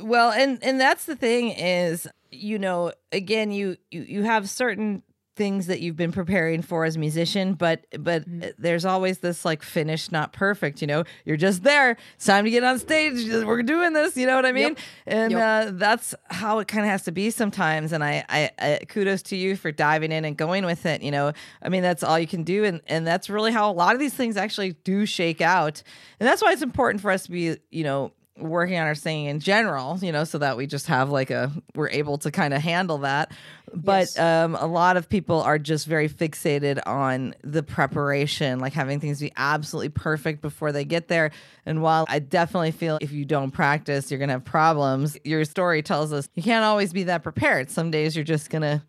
[0.00, 5.02] Well, and and that's the thing is, you know, again, you you you have certain
[5.36, 8.24] things that you've been preparing for as a musician, but but
[8.58, 11.04] there's always this like finish not perfect, you know.
[11.26, 11.96] You're just there.
[12.14, 13.26] It's time to get on stage.
[13.44, 14.76] We're doing this, you know what I mean?
[15.06, 15.42] And Yep.
[15.68, 19.22] uh that's how it kind of has to be sometimes and I, I I kudos
[19.24, 21.32] to you for diving in and going with it, you know.
[21.62, 24.00] I mean, that's all you can do and and that's really how a lot of
[24.00, 25.82] these things actually do shake out.
[26.18, 29.26] And that's why it's important for us to be, you know, working on our singing
[29.26, 32.52] in general, you know, so that we just have like a we're able to kind
[32.52, 33.32] of handle that.
[33.72, 34.18] But Yes.
[34.18, 39.20] um a lot of people are just very fixated on the preparation, like having things
[39.20, 41.30] be absolutely perfect before they get there.
[41.64, 45.44] And while I definitely feel if you don't practice, you're going to have problems, your
[45.44, 47.70] story tells us you can't always be that prepared.
[47.70, 48.82] Some days you're just going to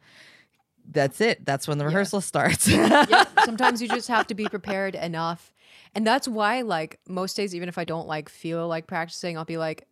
[0.89, 1.43] that's it.
[1.45, 2.67] That's when the rehearsal starts.
[2.67, 5.51] yeah, sometimes you just have to be prepared enough.
[5.95, 9.45] And that's why like most days even if I don't like feel like practicing, I'll
[9.45, 9.87] be like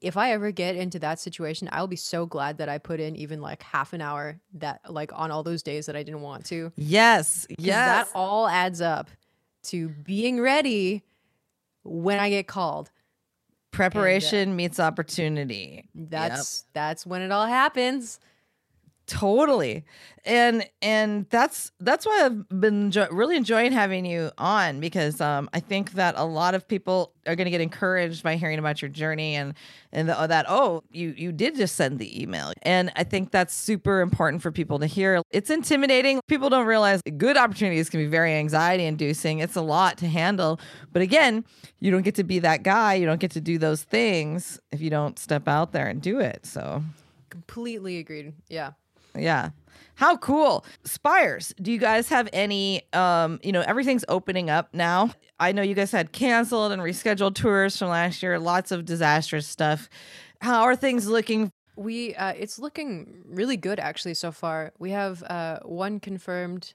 [0.00, 3.16] if I ever get into that situation, I'll be so glad that I put in
[3.16, 6.44] even like half an hour that like on all those days that I didn't want
[6.46, 6.72] to.
[6.76, 7.46] Yes.
[7.58, 8.08] Yes.
[8.08, 9.10] That all adds up
[9.64, 11.02] to being ready
[11.82, 12.88] when I get called.
[12.88, 15.88] Uh, Preparation meets opportunity.
[15.94, 16.10] Yep.
[16.10, 18.20] That's that's when it all happens.
[19.06, 19.84] Totally.
[20.24, 25.60] And and that's that's why I've been really enjoying having you on because um I
[25.60, 28.88] think that a lot of people are going to get encouraged by hearing about your
[28.88, 29.54] journey and
[29.92, 32.52] and the, that oh you you did just send the email.
[32.62, 35.22] And I think that's super important for people to hear.
[35.30, 36.20] It's intimidating.
[36.26, 39.38] People don't realize good opportunities can be very anxiety inducing.
[39.38, 40.58] It's a lot to handle.
[40.92, 41.44] But again,
[41.78, 42.94] you don't get to be that guy.
[42.94, 46.18] You don't get to do those things if you don't step out there and do
[46.18, 46.44] it.
[46.44, 46.82] So
[47.30, 48.32] Completely agreed.
[48.48, 48.72] Yeah.
[49.18, 49.50] Yeah.
[49.96, 50.64] How cool.
[50.84, 55.10] Spires, do you guys have any um, you know, everything's opening up now.
[55.40, 59.46] I know you guys had canceled and rescheduled tours from last year, lots of disastrous
[59.46, 59.88] stuff.
[60.40, 61.50] How are things looking?
[61.76, 64.72] We uh, it's looking really good actually so far.
[64.78, 66.74] We have uh, one confirmed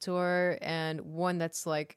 [0.00, 1.96] tour and one that's like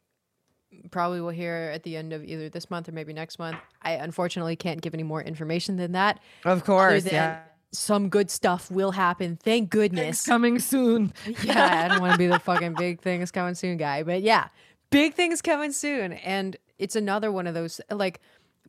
[0.91, 3.57] probably we'll hear at the end of either this month or maybe next month.
[3.81, 6.19] I unfortunately can't give any more information than that.
[6.43, 7.39] Of course, than yeah.
[7.78, 9.38] Some good stuff will happen.
[9.41, 10.19] Thank goodness.
[10.19, 11.13] It's coming soon.
[11.43, 14.47] yeah, I don't want to be the fucking big things coming soon guy, but yeah,
[14.89, 16.13] big things coming soon.
[16.13, 18.19] And it's another one of those like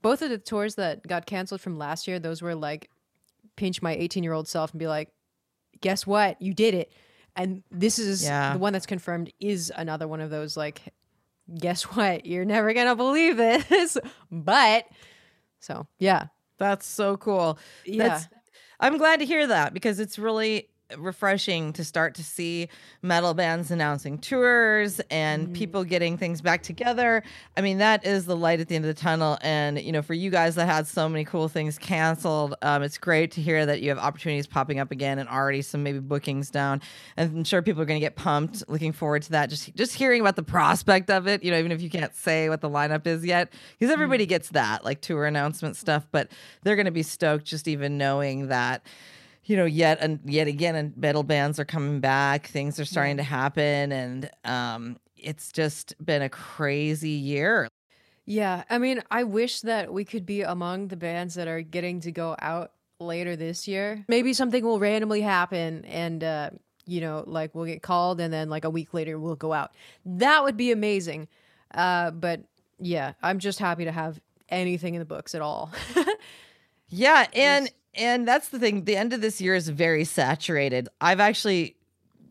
[0.03, 2.91] both of the tours that got canceled from last year, those were like
[3.57, 5.11] pinch my 18 year old self and be like,
[5.81, 6.41] guess what?
[6.41, 6.93] You did it.
[7.35, 8.53] And this is Yeah.
[8.55, 10.83] the one that's confirmed is another one of those like,
[11.59, 12.27] guess what?
[12.27, 13.97] You're never gonna believe this.
[14.31, 14.87] but
[15.61, 16.27] so yeah.
[16.59, 17.59] That's so cool.
[17.85, 18.09] Yeah.
[18.09, 18.29] That's,
[18.81, 22.69] I'm glad to hear that because it's really refreshing to start to see
[23.03, 27.23] metal bands announcing tours and people getting things back together.
[27.57, 29.39] I mean, that is the light at the end of the tunnel.
[29.41, 32.99] And, you know, for you guys that had so many cool things canceled, um, it's
[32.99, 36.51] great to hear that you have opportunities popping up again and already some maybe bookings
[36.51, 36.81] down.
[37.17, 39.51] And I'm sure people are going to get pumped, looking forward to that.
[39.51, 42.49] Just, just hearing about the prospect of it, you know, even if you can't say
[42.49, 46.31] what the lineup is yet, because everybody gets that, like tour announcement stuff, but
[46.63, 48.87] they're going to be stoked just even knowing that
[49.47, 52.49] you know, yet and yet again, and metal bands are coming back.
[52.49, 57.69] Things are starting to happen, and um, it's just been a crazy year.
[58.25, 62.01] Yeah, I mean, I wish that we could be among the bands that are getting
[62.01, 64.05] to go out later this year.
[64.09, 66.51] Maybe something will randomly happen and uh,
[66.87, 69.73] you know, like we'll get called and then like a week later we'll go out.
[70.05, 71.29] That would be amazing.
[71.73, 72.41] Uh, but
[72.81, 75.71] yeah, I'm just happy to have anything in the books at all.
[76.89, 78.85] Yeah, and and that's the thing.
[78.85, 80.89] The end of this year is very saturated.
[81.01, 81.77] I've actually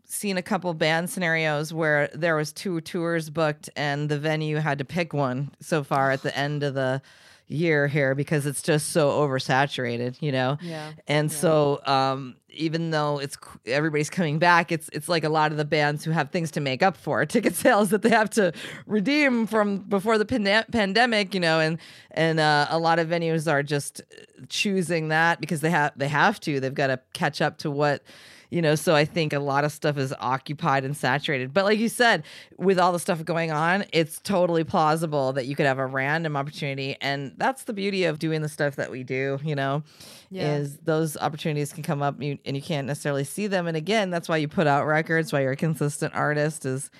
[0.04, 4.78] seen a couple band scenarios where there was two tours booked and the venue had
[4.78, 7.02] to pick one so far at the end of the
[7.48, 10.58] year here because it's just so oversaturated, you know.
[10.60, 10.92] Yeah.
[11.06, 11.36] And Yeah.
[11.36, 13.36] so um even though it's
[13.66, 16.60] everybody's coming back, it's it's like a lot of the bands who have things to
[16.60, 18.52] make up for, ticket sales that they have to
[18.86, 21.78] redeem from before the pande- pandemic, you know, and
[22.12, 24.00] and uh, a lot of venues are just
[24.48, 26.60] choosing that because they have they have to.
[26.60, 28.02] They've got to catch up to what
[28.50, 31.78] you know so i think a lot of stuff is occupied and saturated but like
[31.78, 32.22] you said
[32.58, 36.36] with all the stuff going on it's totally plausible that you could have a random
[36.36, 39.82] opportunity and that's the beauty of doing the stuff that we do you know
[40.30, 40.56] Yeah.
[40.56, 44.10] is those opportunities can come up you, and you can't necessarily see them and again
[44.10, 46.90] that's why you put out records why you're a consistent artist is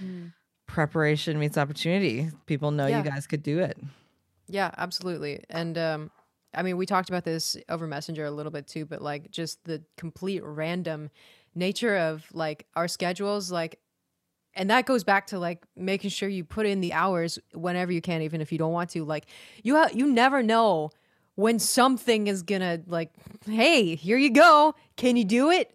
[0.66, 2.98] preparation meets opportunity people know Yeah.
[3.02, 3.78] you guys could do it
[4.48, 5.42] Yeah, absolutely.
[5.50, 6.10] And um
[6.56, 9.62] I mean, we talked about this over Messenger a little bit too, but like just
[9.64, 11.10] the complete random
[11.54, 13.78] nature of like our schedules like
[14.54, 18.00] and that goes back to like making sure you put in the hours whenever you
[18.00, 19.04] can even if you don't want to.
[19.04, 19.26] Like
[19.62, 20.90] you ha- you never know
[21.34, 23.10] when something is to like
[23.44, 24.74] hey, here you go.
[24.96, 25.74] Can you do it?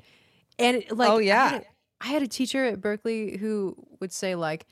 [0.58, 1.50] And like Oh, I yeah.
[1.50, 1.66] had a-
[2.04, 4.66] I had a teacher at Berklee who would say like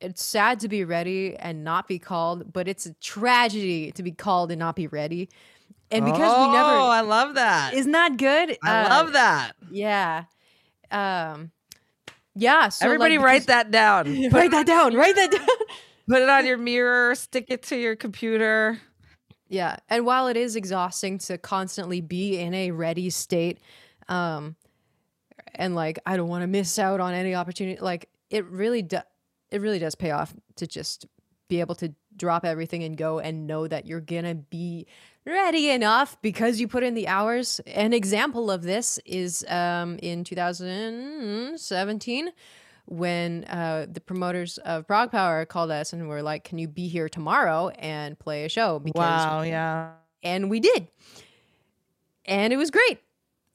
[0.00, 4.12] it's sad to be ready and not be called, but it's a tragedy to be
[4.12, 5.28] called and not be ready.
[5.90, 8.58] And because oh we never Oh, i love that isn't that good?
[8.64, 10.24] i Uh, love that Yeah.
[10.90, 11.52] Um
[12.34, 14.94] yeah, so everybody like, write that down write that down.
[14.94, 15.46] Write that down.
[16.08, 18.78] Put it on your mirror, stick it to your computer.
[19.48, 19.76] Yeah.
[19.88, 23.60] And while it is exhausting to constantly be in a ready state,
[24.08, 24.56] um,
[25.54, 29.02] and like I don't want to miss out on any opportunity, like it really does
[29.50, 31.06] it really does pay off to just
[31.48, 34.86] be able to drop everything and go and know that you're gonna be
[35.24, 37.60] ready enough because you put in the hours.
[37.66, 42.30] An example of this is um in 2017
[42.88, 47.08] when uh, the promoters of ProgPower called us and were like, "Can you be here
[47.08, 49.90] tomorrow and play a show?" Because Wow, yeah.
[50.22, 50.86] and we did.
[52.24, 53.00] And it was great.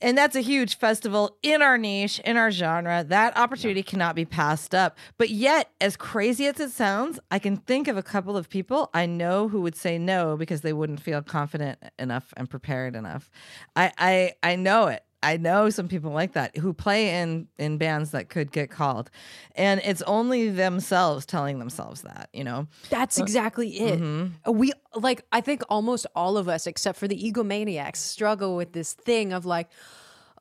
[0.02, 3.04] And that's a huge festival in our niche, in our genre.
[3.08, 4.98] That opportunity cannot be passed up.
[5.18, 8.90] But yet, as crazy as it sounds, I can think of a couple of people
[8.94, 13.30] I know who would say no because they wouldn't feel confident enough and prepared enough.
[13.76, 15.04] I I, I know it.
[15.24, 19.12] I know some people like that who play in in bands that could get called.
[19.56, 22.68] And it's only themselves telling themselves that, you know.
[22.90, 24.00] That's exactly it.
[24.00, 24.34] Mm-hmm.
[24.48, 28.74] Uh, We like I think almost all of us except for the egomaniacs struggle with
[28.74, 29.70] this thing of like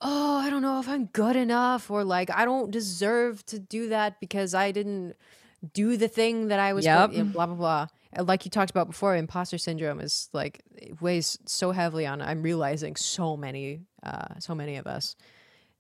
[0.03, 3.91] oh, I don't know if I'm good enough or like I don't deserve to do
[3.91, 5.15] that because I didn't
[5.75, 7.11] do the thing that I was Yep.
[7.33, 7.87] blah blah blah.
[8.19, 12.43] Like you talked about before, imposter syndrome is like it weighs so heavily on I'm
[12.43, 15.17] realizing so many uh so many of us.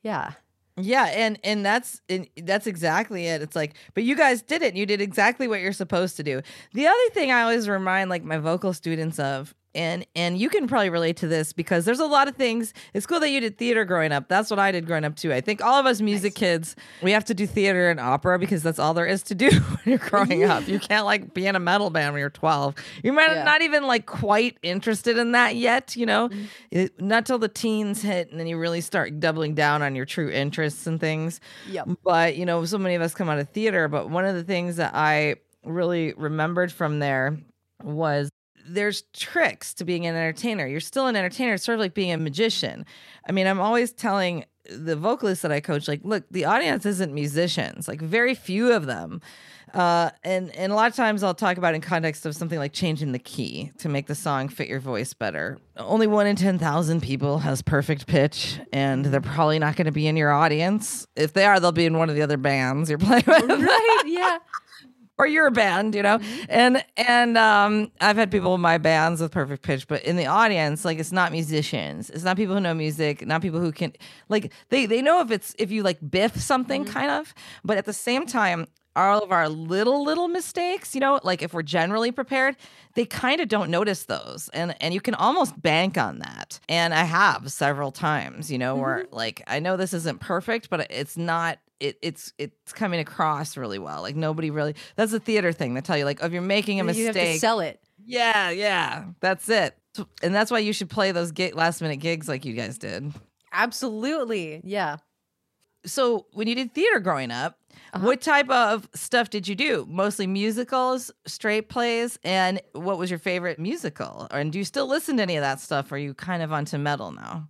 [0.02, 0.32] Yeah.
[0.76, 3.42] Yeah, and and that's and that's exactly it.
[3.42, 4.76] It's like, but you guys did it.
[4.76, 6.40] You did exactly what you're supposed to do.
[6.72, 10.66] The other thing I always remind like my vocal students of and and you can
[10.66, 12.72] probably relate to this because there's a lot of things.
[12.94, 14.28] It's cool that you did theater growing up.
[14.28, 15.32] That's what I did growing up too.
[15.32, 18.62] I think all of us music kids, we have to do theater and opera because
[18.62, 20.66] that's all there is to do when you're growing up.
[20.66, 22.74] You can't like be in a metal band when you're 12.
[23.04, 23.44] You might Yeah.
[23.44, 26.28] not even like quite interested in that yet, you know.
[26.28, 26.44] Mm-hmm.
[26.70, 30.04] It, not till the teens hit and then you really start doubling down on your
[30.06, 31.40] true interests and things.
[31.68, 31.88] Yep.
[32.04, 34.44] But, you know, so many of us come out of theater, but one of the
[34.44, 37.38] things that I really remembered from there
[37.82, 38.30] was
[38.66, 40.66] there's tricks to being an entertainer.
[40.66, 41.54] You're still an entertainer.
[41.54, 42.84] It's sort of like being a magician.
[43.28, 47.12] I mean, I'm always telling the vocalists that I coach, like, look, the audience isn't
[47.12, 49.20] musicians, like very few of them.
[49.74, 52.72] Uh, and and a lot of times I'll talk about in context of something like
[52.72, 55.58] changing the key to make the song fit your voice better.
[55.76, 59.92] Only one in ten thousand people has perfect pitch, and they're probably not going to
[59.92, 61.06] be in your audience.
[61.14, 64.02] If they are, they'll be in one of the other bands you're playing with Right.
[64.06, 64.38] Yeah.
[65.20, 66.18] Or you're a band, you know.
[66.18, 66.44] Mm-hmm.
[66.48, 70.26] And and um I've had people in my bands with perfect pitch, but in the
[70.26, 72.08] audience, like it's not musicians.
[72.08, 73.92] It's not people who know music, not people who can
[74.30, 76.92] like they they know if it's if you like biff something mm-hmm.
[76.92, 78.66] kind of, but at the same time
[78.96, 82.56] all of our little little mistakes, you know, like if we're generally prepared,
[82.94, 84.48] they kind of don't notice those.
[84.54, 86.58] And and you can almost bank on that.
[86.68, 89.14] And I have several times, you know, where mm-hmm.
[89.14, 93.78] like I know this isn't perfect, but it's not it, it's it's coming across really
[93.78, 94.02] well.
[94.02, 94.74] Like nobody really.
[94.96, 95.74] That's a theater thing.
[95.74, 97.80] They tell you like, oh, if you're making a mistake, You have to sell it.
[98.04, 99.76] yeah, yeah, that's it.
[100.22, 103.12] And that's why you should play those gi- last minute gigs like you guys did.
[103.52, 104.60] Absolutely.
[104.64, 104.98] Yeah.
[105.86, 107.58] So when you did theater growing up,
[107.92, 108.06] Uh-huh.
[108.06, 109.86] what type of stuff did you do?
[109.88, 114.28] Mostly musicals, straight plays, and what was your favorite musical?
[114.30, 115.90] And do you still listen to any of that stuff?
[115.90, 117.48] Or are you kind of onto metal now?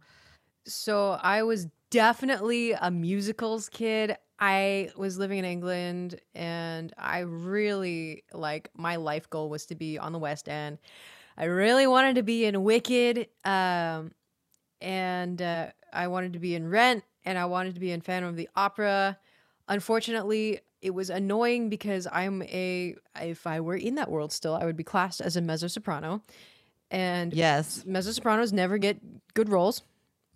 [0.66, 4.16] So I was definitely a musicals kid.
[4.38, 9.98] I was living in England and I really like my life goal was to be
[9.98, 10.78] on the West End.
[11.36, 14.12] I really wanted to be in Wicked, um,
[14.80, 18.28] and uh, I wanted to be in Rent, and I wanted to be in Phantom
[18.28, 19.16] of the Opera.
[19.68, 22.94] Unfortunately, it was annoying because I'm a.
[23.20, 26.22] If I were in that world still, I would be classed as a mezzo soprano,
[26.90, 27.84] and Yes.
[27.86, 28.98] mezzo sopranos never get
[29.32, 29.82] good roles.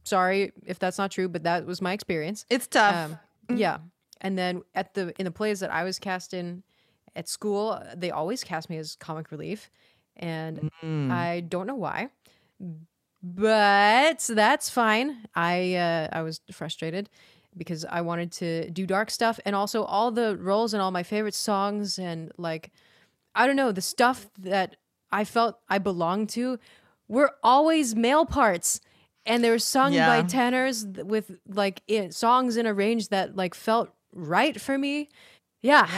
[0.04, 2.46] Sorry if that's not true, but that was my experience.
[2.50, 3.12] It's tough.
[3.48, 3.78] Um, yeah,
[4.20, 6.62] and then at the in the plays that I was cast in
[7.16, 9.70] at school, they always cast me as comic relief,
[10.16, 11.10] and Mm.
[11.10, 12.08] I don't know why,
[13.22, 15.26] but that's fine.
[15.34, 17.08] I uh, I was frustrated
[17.56, 21.02] because I wanted to do dark stuff, and also all the roles and all my
[21.02, 22.70] favorite songs and like
[23.34, 24.76] I don't know the stuff that
[25.10, 26.58] I felt I belonged to
[27.08, 28.80] were always male parts.
[29.26, 33.54] And they were sung by tenors with like in, songs in a range that like
[33.54, 35.08] felt right for me.
[35.62, 35.88] Yeah,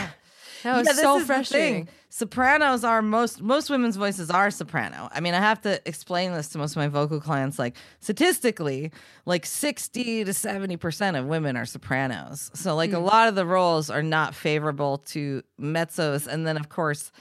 [0.63, 1.27] that was Yeah, so is the thing.
[1.27, 1.89] frustrating.
[2.09, 5.09] Sopranos are most most women's voices are soprano.
[5.13, 7.59] I mean, I have to explain this to most of my vocal clients.
[7.59, 8.91] Like statistically,
[9.27, 12.51] like sixty to seventy percent of women are sopranos.
[12.55, 13.05] So like a hmm.
[13.05, 17.13] lot of the roles are not favorable to mezzos, and then of course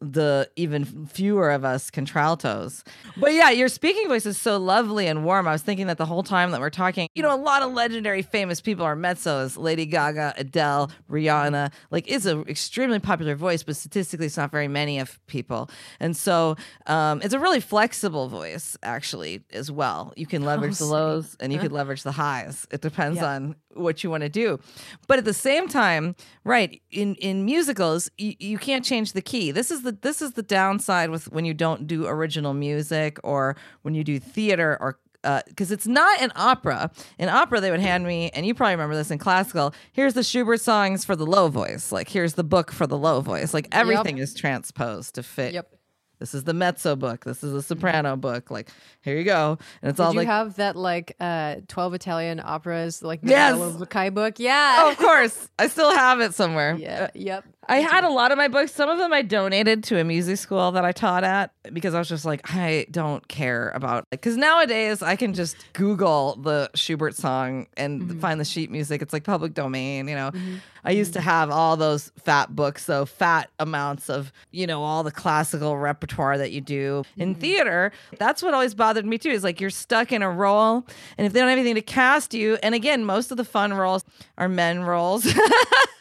[0.00, 2.82] the even fewer of us contraltos.
[3.16, 5.46] But yeah, your speaking voice is so lovely and warm.
[5.46, 7.72] I was thinking that the whole time that we're talking, you know, a lot of
[7.72, 9.58] legendary famous people are mezzos.
[9.58, 11.72] Lady Gaga, Adele, Rihanna.
[11.90, 15.70] Like it's an extremely popular voice, but statistically it's not very many of people.
[15.98, 20.14] And so um, it's a really flexible voice actually as well.
[20.16, 22.66] You can leverage the lows and you can leverage the highs.
[22.70, 24.58] It depends on what you want to do.
[25.06, 29.50] But at the same time, right, in in musicals, you, you can't change the key.
[29.50, 33.56] This is the this is the downside with when you don't do original music or
[33.82, 36.90] when you do theater or uh, because it's not an opera.
[37.18, 39.74] In opera, they would hand me, and you probably remember this in classical.
[39.92, 41.92] Here's the Schubert songs for the low voice.
[41.92, 43.52] Like here's the book for the low voice.
[43.52, 45.54] Like everything is transposed to fit.
[45.54, 45.79] Yep.
[46.20, 47.24] This is the mezzo book.
[47.24, 48.50] This is the soprano book.
[48.50, 48.68] Like
[49.02, 51.94] here you go, and it's all Did all you like have that like uh 12
[51.94, 53.82] Italian operas like the Yes.
[53.88, 54.38] Kai book?
[54.38, 54.76] Yeah.
[54.80, 56.74] oh, of course, I still have it somewhere.
[56.78, 57.08] yeah.
[57.14, 57.44] Yep.
[57.70, 58.72] I had a lot of my books.
[58.72, 62.00] Some of them I donated to a music school that I taught at because I
[62.00, 67.14] was just like, I don't care about because nowadays I can just Google the Schubert
[67.14, 68.18] song and mm-hmm.
[68.18, 69.02] find the sheet music.
[69.02, 70.32] It's like public domain, you know.
[70.32, 70.56] Mm-hmm.
[70.84, 71.28] I used to mm-hmm.
[71.28, 76.38] have all those fat books, so fat amounts of, you know, all the classical repertoire
[76.38, 77.92] that you do in theater.
[78.18, 80.84] That's what always bothered me too, is like you're stuck in a role
[81.16, 83.72] and if they don't have anything to cast you, and again, most of the fun
[83.74, 84.04] roles
[84.38, 85.24] are men roles.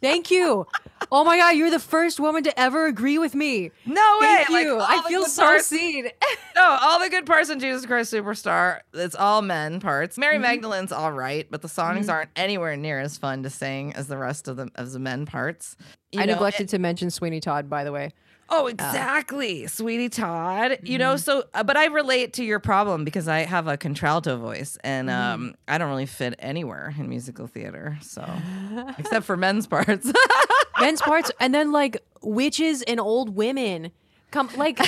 [0.00, 0.66] Thank you.
[1.12, 3.70] Oh my god, you're the first woman to ever agree with me.
[3.84, 4.26] No way!
[4.26, 4.74] Thank Like, you.
[4.74, 6.08] all I feel so seen.
[6.56, 10.18] No, all the good parts in Jesus Christ Superstar, it's all men parts.
[10.18, 10.42] Mary mm-hmm.
[10.42, 12.10] Magdalene's all right, but the songs mm-hmm.
[12.10, 15.24] aren't anywhere near as fun to sing as the rest of the as the men
[15.24, 15.76] parts.
[16.12, 18.12] You I know, neglected to mention Sweeney Todd, by the way.
[18.52, 20.80] Oh, exactly, Sweeney Todd.
[20.82, 24.36] You know, so uh, but I relate to your problem because I have a contralto
[24.38, 27.96] voice and um I don't really fit anywhere in musical theater.
[28.02, 28.28] So
[28.98, 30.10] except for men's parts.
[30.80, 33.90] Men's parts, and then like witches and old women.
[34.30, 34.78] Come, like,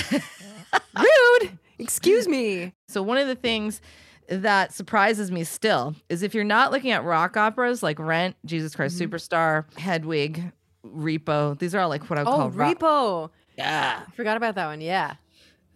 [0.97, 1.57] rude.
[1.77, 2.73] Excuse me.
[2.87, 3.81] So one of the things
[4.27, 8.75] that surprises me still is if you're not looking at rock operas like Rent, Jesus
[8.75, 9.13] Christ Mm-hmm.
[9.13, 10.51] Superstar, Hedwig,
[10.85, 11.57] Repo.
[11.59, 12.79] These are all like what I would Oh, call rock.
[13.53, 13.57] Repo.
[13.57, 14.03] Yeah.
[14.15, 14.81] Forgot about that one.
[14.81, 15.15] Yeah.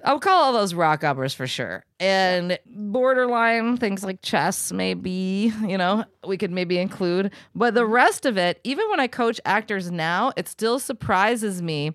[0.03, 1.83] I would call all those rock operas for sure.
[1.99, 7.31] And borderline things like chess, maybe, you know, we could maybe include.
[7.55, 11.93] But the rest of it, even when I coach actors now, it still surprises me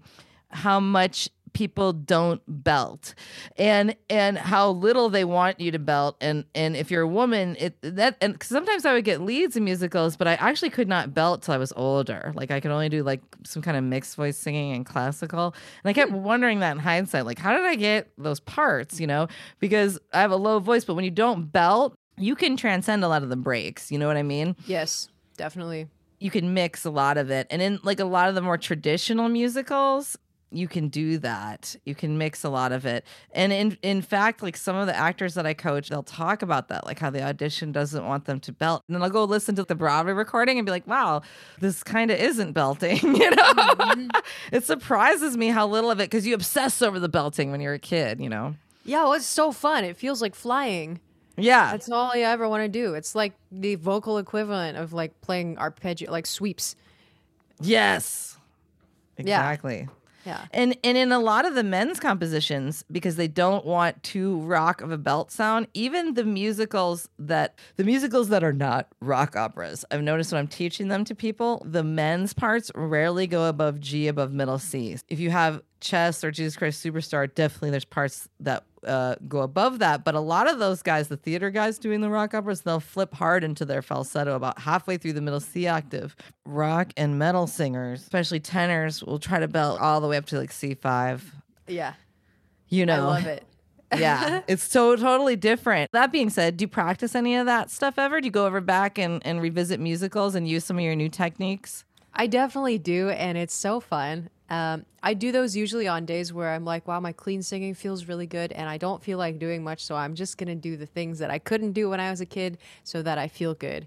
[0.51, 3.15] how much people don't belt.
[3.57, 6.17] And and how little they want you to belt.
[6.21, 9.65] And and if you're a woman it that and sometimes i would get leads in
[9.65, 12.33] musicals but i actually could not belt till i was older.
[12.35, 15.55] Like i could only do like some kind of mixed voice singing and classical.
[15.85, 19.07] And i kept wondering that in hindsight like how did i get those parts you
[19.07, 19.29] know?
[19.61, 23.09] Because i have a low voice but when you don't belt you can transcend a
[23.09, 23.91] lot of the breaks.
[23.91, 24.55] You know what i mean?
[24.67, 25.89] Yes, definitely.
[26.21, 27.47] you can mix a lot of it.
[27.51, 30.17] And in like a lot of the more traditional musicals,
[30.53, 31.75] you can do that.
[31.85, 33.05] You can mix a lot of it.
[33.33, 36.69] And in in fact, like some of the actors that I coach, they'll talk about
[36.69, 38.83] that, like how the audition doesn't want them to belt.
[38.89, 41.23] And then I'll go listen to the Broadway recording and be like, wow,
[41.61, 43.53] this kind of isn't belting, you know?
[43.55, 44.09] Mm-hmm.
[44.53, 47.75] it surprises me how little of it because you obsess over the belting when you're
[47.75, 48.55] a kid, you know?
[48.85, 49.85] Yeah, well, it's so fun.
[49.85, 51.01] It feels like flying.
[51.37, 51.71] Yeah.
[51.71, 52.95] That's all I ever want to do.
[52.95, 56.77] It's like the vocal equivalent of like playing arpeggio, like sweeps.
[57.61, 58.37] yes.
[59.19, 59.81] Exactly.
[59.81, 59.87] Yeah.
[60.53, 64.81] And and in a lot of the men's compositions, because they don't want too rock
[64.81, 69.85] of a belt sound, even the musicals that the musicals that are not rock operas,
[69.91, 74.09] I've noticed when I'm teaching them to people, the men's parts rarely go above G
[74.09, 74.97] above middle C.
[75.09, 79.81] If you have Chess or Jesus Christ Superstar, definitely there's parts that uh, go above
[79.81, 80.05] that.
[80.05, 83.15] But a lot of those guys, the theater guys doing the rock operas, they'll flip
[83.15, 86.17] hard into their falsetto about halfway through the middle C octave.
[86.47, 90.39] Rock and metal singers, especially tenors, will try to belt all the way up to
[90.39, 91.21] like C5.
[91.67, 91.95] Yeah.
[92.69, 93.45] You know, I love it.
[93.99, 95.93] yeah, it's so totally different.
[95.93, 98.23] That being said, do you practice any of that stuff ever?
[98.23, 101.11] Do you go over back and, and revisit musicals and use some of your new
[101.11, 101.85] techniques?
[102.15, 104.31] I definitely do, and it's so fun.
[104.53, 108.05] Um, I do those usually on days where I'm like, wow, my clean singing feels
[108.05, 110.85] really good, and I don't feel like doing much, so I'm just gonna do the
[110.85, 113.87] things that I couldn't do when I was a kid so that I feel good.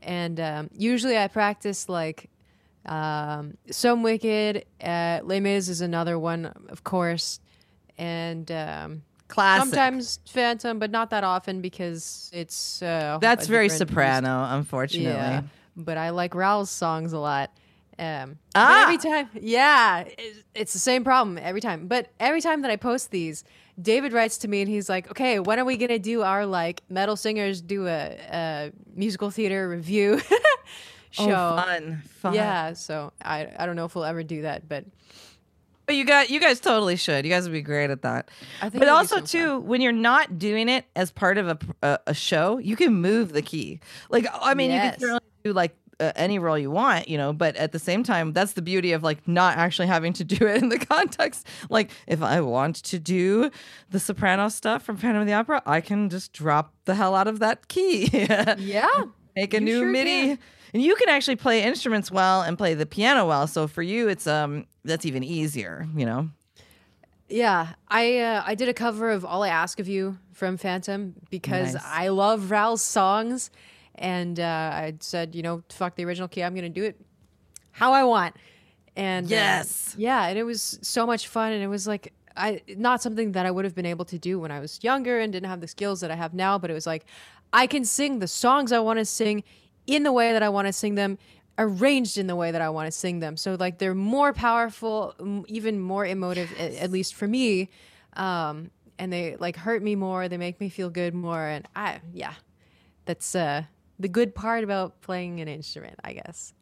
[0.00, 2.28] And um, usually I practice like
[2.84, 7.40] um, Some Wicked, uh, Les Mis is another one, of course,
[7.96, 9.62] and um, Classic.
[9.70, 15.10] sometimes Phantom, but not that often because it's uh, That's very soprano, unfortunately.
[15.10, 15.42] Yeah,
[15.74, 17.50] but I like Raoul's songs a lot.
[18.02, 18.82] Um, Ah!
[18.82, 21.86] every time, yeah, it, it's the same problem every time.
[21.86, 23.44] But every time that I post these,
[23.80, 26.82] David writes to me and he's like, "Okay, when are we gonna do our like
[26.88, 30.20] metal singers do a, a musical theater review
[31.10, 32.34] show?" Oh, fun, fun.
[32.34, 34.84] Yeah, so I I don't know if we'll ever do that, but
[35.86, 37.24] But you got you guys totally should.
[37.24, 38.30] You guys would be great at that.
[38.60, 41.58] I think but also so too, when you're not doing it as part of a,
[41.82, 43.80] a a show, you can move the key.
[44.10, 47.32] Like I mean, you can certainly do like uh, any role you want, you know.
[47.32, 50.46] But at the same time, that's the beauty of like not actually having to do
[50.46, 51.46] it in the context.
[51.70, 53.50] Like if I want to do
[53.90, 57.28] the soprano stuff from Phantom of the Opera, I can just drop the hell out
[57.28, 58.08] of that key.
[58.12, 59.04] yeah,
[59.36, 60.36] make a new sure MIDI.
[60.36, 60.38] can.
[60.74, 63.46] And you can actually play instruments well and play the piano well.
[63.46, 66.28] So for you, it's um that's even easier, you know.
[67.28, 71.14] Yeah, I uh, I did a cover of "All I Ask of You" from Phantom
[71.30, 71.82] because Nice.
[71.86, 73.50] I love Raoul's songs,
[73.96, 77.00] and uh, I said, you know, fuck the original key, I'm gonna do it
[77.72, 78.36] how I want.
[78.96, 79.94] And uh, Yes.
[79.96, 83.46] yeah, and it was so much fun, and it was like I not something that
[83.46, 85.68] I would have been able to do when I was younger and didn't have the
[85.68, 87.06] skills that I have now, but it was like
[87.52, 89.44] I can sing the songs I want to sing
[89.86, 91.18] in the way that I want to sing them
[91.58, 93.36] arranged in the way that I want to sing them.
[93.36, 97.68] So like they're more powerful, m- even more emotive, a- at least for me.
[98.14, 100.28] Um, and they like hurt me more.
[100.28, 101.46] They make me feel good more.
[101.46, 102.34] And I, yeah,
[103.04, 103.64] that's uh,
[103.98, 106.52] the good part about playing an instrument, I guess.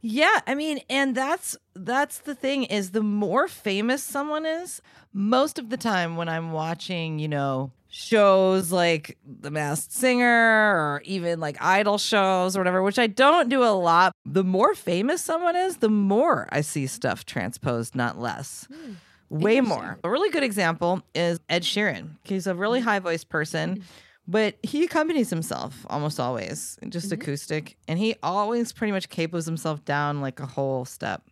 [0.00, 4.82] Yeah, I mean, and that's that's the thing is the more famous someone is,
[5.14, 11.00] most of the time when I'm watching, you know, shows like The Masked Singer or
[11.04, 15.22] even like idol shows or whatever, which I don't do a lot, the more famous
[15.22, 18.66] someone is, the more I see stuff transposed, not less.
[18.70, 18.92] Hmm.
[19.30, 19.98] Way more.
[20.04, 22.16] A really good example is Ed Sheeran.
[22.24, 22.86] He's a really hmm.
[22.86, 23.82] high voiced person, hmm.
[24.26, 27.20] But he accompanies himself almost always, just mm-hmm.
[27.20, 27.76] acoustic.
[27.86, 31.22] And he always pretty much capos himself down like a whole step.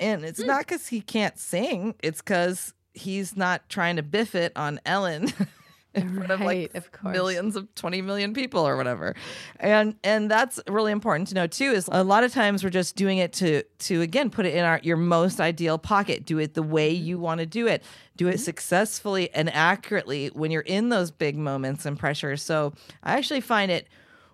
[0.00, 0.46] And it's hmm.
[0.46, 5.32] not because he can't sing, it's because he's not trying to biff it on Ellen.
[6.02, 9.14] In front of like of millions of 20 million people or whatever.
[9.60, 12.96] And and that's really important to know too is a lot of times we're just
[12.96, 16.24] doing it to to again put it in our your most ideal pocket.
[16.26, 17.84] Do it the way you want to do it.
[18.16, 18.38] Do it mm-hmm.
[18.40, 22.36] successfully and accurately when you're in those big moments and pressure.
[22.36, 22.72] So
[23.04, 23.88] I actually find it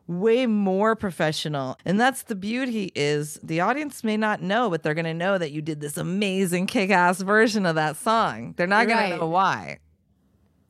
[0.06, 4.94] way more professional and that's the beauty is the audience may not know but they're
[4.94, 8.88] going to know that you did this amazing kick-ass version of that song they're not
[8.88, 9.10] going Right.
[9.10, 9.78] to know why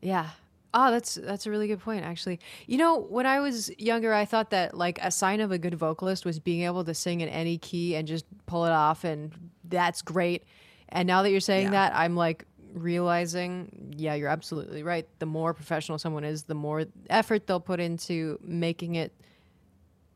[0.02, 0.28] Yeah.
[0.72, 2.38] Oh, that's that's a really good point actually.
[2.66, 5.74] You know, when I was younger, I thought that like a sign of a good
[5.74, 9.32] vocalist was being able to sing in any key and just pull it off and
[9.64, 10.44] that's great.
[10.88, 11.70] And now that you're saying Yeah.
[11.88, 15.08] that, I'm like realizing, yeah, you're absolutely right.
[15.18, 19.12] The more professional someone is, the more effort they'll put into making it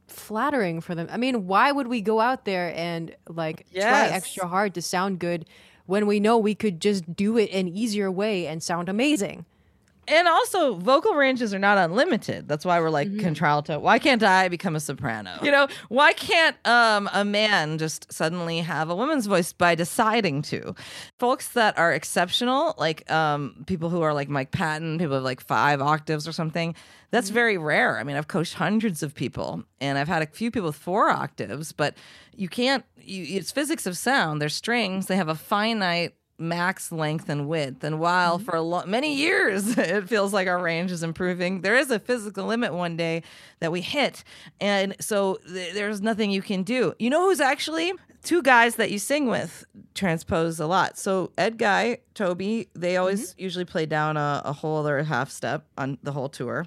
[0.08, 1.08] flattering for them.
[1.10, 3.84] I mean, why would we go out there and like Yes.
[3.84, 5.46] try extra hard to sound good
[5.86, 9.46] when we know we could just do it an easier way and sound amazing?
[10.08, 12.46] And also, vocal ranges are not unlimited.
[12.48, 13.20] That's why we're like Mm-hmm.
[13.20, 13.78] contralto.
[13.78, 15.38] Why can't I become a soprano?
[15.42, 20.42] You know, why can't um, a man just suddenly have a woman's voice by deciding
[20.42, 20.74] to?
[21.18, 25.40] Folks that are exceptional, like um, people who are like Mike Patton, people with like
[25.40, 26.74] five octaves or something,
[27.10, 27.34] that's Mm-hmm.
[27.34, 27.98] very rare.
[27.98, 31.10] I mean, I've coached hundreds of people, and I've had a few people with four
[31.10, 31.94] octaves, but
[32.34, 32.84] you can't.
[33.00, 34.40] You, it's physics of sound.
[34.42, 35.06] They're strings.
[35.06, 37.84] They have a finite max length and width.
[37.84, 38.44] And while mm-hmm.
[38.44, 41.98] for a lo- many years it feels like our range is improving, there is a
[41.98, 43.22] physical limit one day
[43.60, 44.24] that we hit.
[44.60, 46.94] And so th- there's nothing you can do.
[46.98, 47.92] You know who's actually
[48.22, 50.98] two guys that you sing with transpose a lot.
[50.98, 53.42] So Edguy, Toby, they always mm-hmm.
[53.42, 56.66] usually play down a, a whole other half step on the whole tour.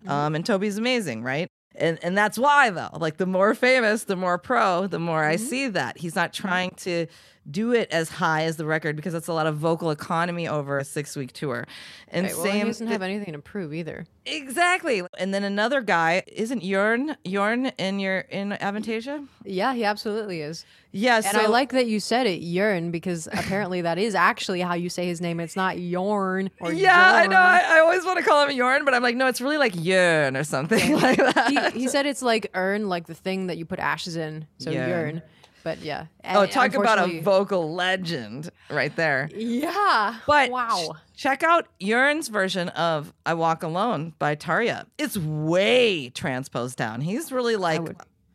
[0.00, 0.10] Mm-hmm.
[0.10, 1.48] Um, and Toby's amazing, right?
[1.74, 5.36] And and that's why though, like the more famous, the more pro, the more I
[5.36, 7.06] see that he's not trying to
[7.50, 10.78] do it as high as the record because that's a lot of vocal economy over
[10.78, 11.64] a six week tour.
[12.08, 14.06] And Right, well, he doesn't have anything to prove either.
[14.26, 15.02] exactly.
[15.18, 19.26] And then another guy isn't Jorn Jorn in your in Avantasia?
[19.44, 20.64] Yeah, he absolutely is.
[20.92, 21.16] Yeah.
[21.16, 24.74] And so I like that you said it, Yearn, because apparently that is actually how
[24.74, 25.38] you say his name.
[25.40, 27.36] It's not Yorn or Yeah, I know.
[27.36, 29.74] I, I always want to call him Jorn, but I'm like, no, it's really like
[29.74, 31.72] Jorn or something like that.
[31.74, 34.46] he, he said it's like urn, like the thing that you put ashes in.
[34.58, 35.20] So Yeah.
[35.64, 36.06] But yeah.
[36.24, 39.28] oh, And talk about a vocal legend right there.
[39.34, 40.16] Yeah.
[40.26, 40.94] But wow.
[41.14, 44.86] ch- check out Yearn's version of I Walk Alone by Tarja.
[44.98, 47.00] It's way transposed down.
[47.00, 47.82] He's really like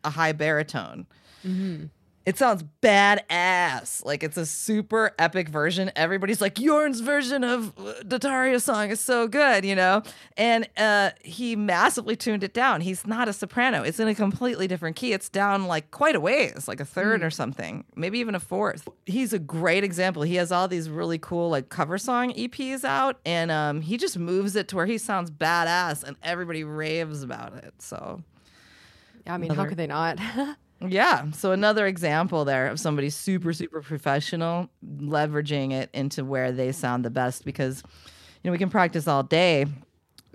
[0.03, 1.07] a high baritone.
[1.45, 1.85] Mm-hmm.
[2.25, 4.05] It sounds badass.
[4.05, 5.91] Like it's a super epic version.
[5.95, 10.03] Everybody's like, Yorn's version of uh, Tarja song is so good, you know?
[10.37, 12.79] And uh, he massively tuned it down.
[12.79, 13.83] He's not a soprano.
[13.83, 15.11] It's in a completely different key.
[15.11, 17.25] It's down like quite a ways, like a third Mm.
[17.25, 18.87] or something, maybe even a fourth.
[19.05, 20.21] He's a great example.
[20.23, 24.17] He has all these really cool like cover song EPs out, and um, he just
[24.17, 27.73] moves it to where he sounds badass, and everybody raves about it.
[27.79, 28.23] So
[29.27, 30.17] Yeah, I mean, how Another- could they not?
[30.88, 31.31] yeah.
[31.31, 37.05] So another example there of somebody super, super professional leveraging it into where they sound
[37.05, 37.84] the best because,
[38.43, 39.65] you know, we can practice all day.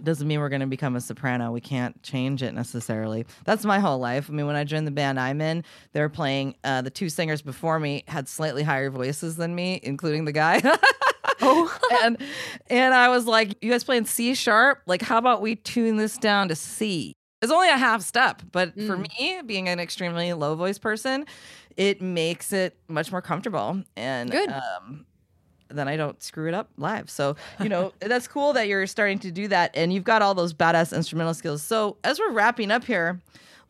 [0.03, 1.51] Doesn't mean we're going to become a soprano.
[1.51, 3.27] We can't change it necessarily.
[3.45, 4.31] That's my whole life.
[4.31, 7.09] I mean, when I joined the band I'm in, they were playing, uh, the two
[7.09, 10.63] singers before me had slightly higher voices than me, including the guy.
[11.41, 11.79] oh.
[12.05, 12.17] and,
[12.69, 14.83] and I was like, you guys playing C sharp?
[14.87, 17.18] Like, how about we tune this down to C?
[17.41, 21.25] It's only a half step, but for me, being an extremely low voice person,
[21.77, 23.83] it makes it much more comfortable.
[23.97, 24.51] And Good.
[24.51, 25.07] Um,
[25.69, 27.09] then I don't screw it up live.
[27.11, 30.35] So, you know, that's cool that you're starting to do that and you've got all
[30.35, 31.63] those badass instrumental skills.
[31.63, 33.21] So, as we're wrapping up here,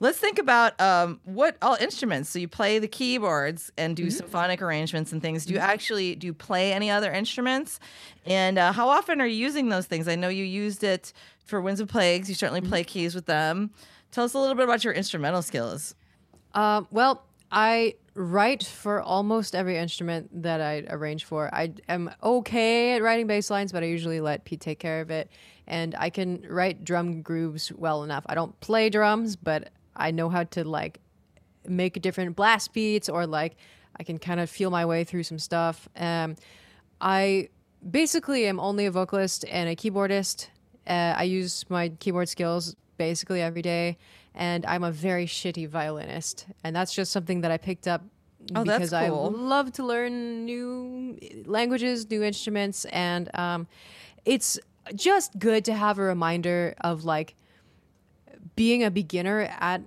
[0.00, 2.30] let's think about um, what all instruments.
[2.30, 5.44] So, you play the keyboards and do symphonic arrangements and things.
[5.44, 7.80] Do you actually do you play any other instruments?
[8.24, 10.08] And uh, how often are you using those things?
[10.08, 11.12] I know you used it
[11.48, 12.28] for Winds of Plagues.
[12.28, 13.70] You certainly play keys with them.
[14.12, 15.94] Tell us a little bit about your instrumental skills.
[16.54, 21.52] Uh, well, I write for almost every instrument that I arrange for.
[21.54, 25.10] I am okay at writing bass lines, but I usually let Pete take care of
[25.10, 25.30] it.
[25.66, 28.24] And I can write drum grooves well enough.
[28.26, 31.00] I don't play drums, but I know how to like
[31.66, 33.56] make different blast beats or like
[33.98, 35.88] I can kind of feel my way through some stuff.
[35.96, 36.36] Um,
[37.00, 37.48] I
[37.88, 40.48] basically am only a vocalist and a keyboardist.
[40.88, 43.98] Uh, I use my keyboard skills basically every day,
[44.34, 48.02] and I'm a very shitty violinist, and that's just something that I picked up
[48.54, 53.66] Oh, because I love to learn new languages, new instruments, and um,
[54.24, 54.58] it's
[54.94, 57.34] just good to have a reminder of like
[58.56, 59.82] being a beginner at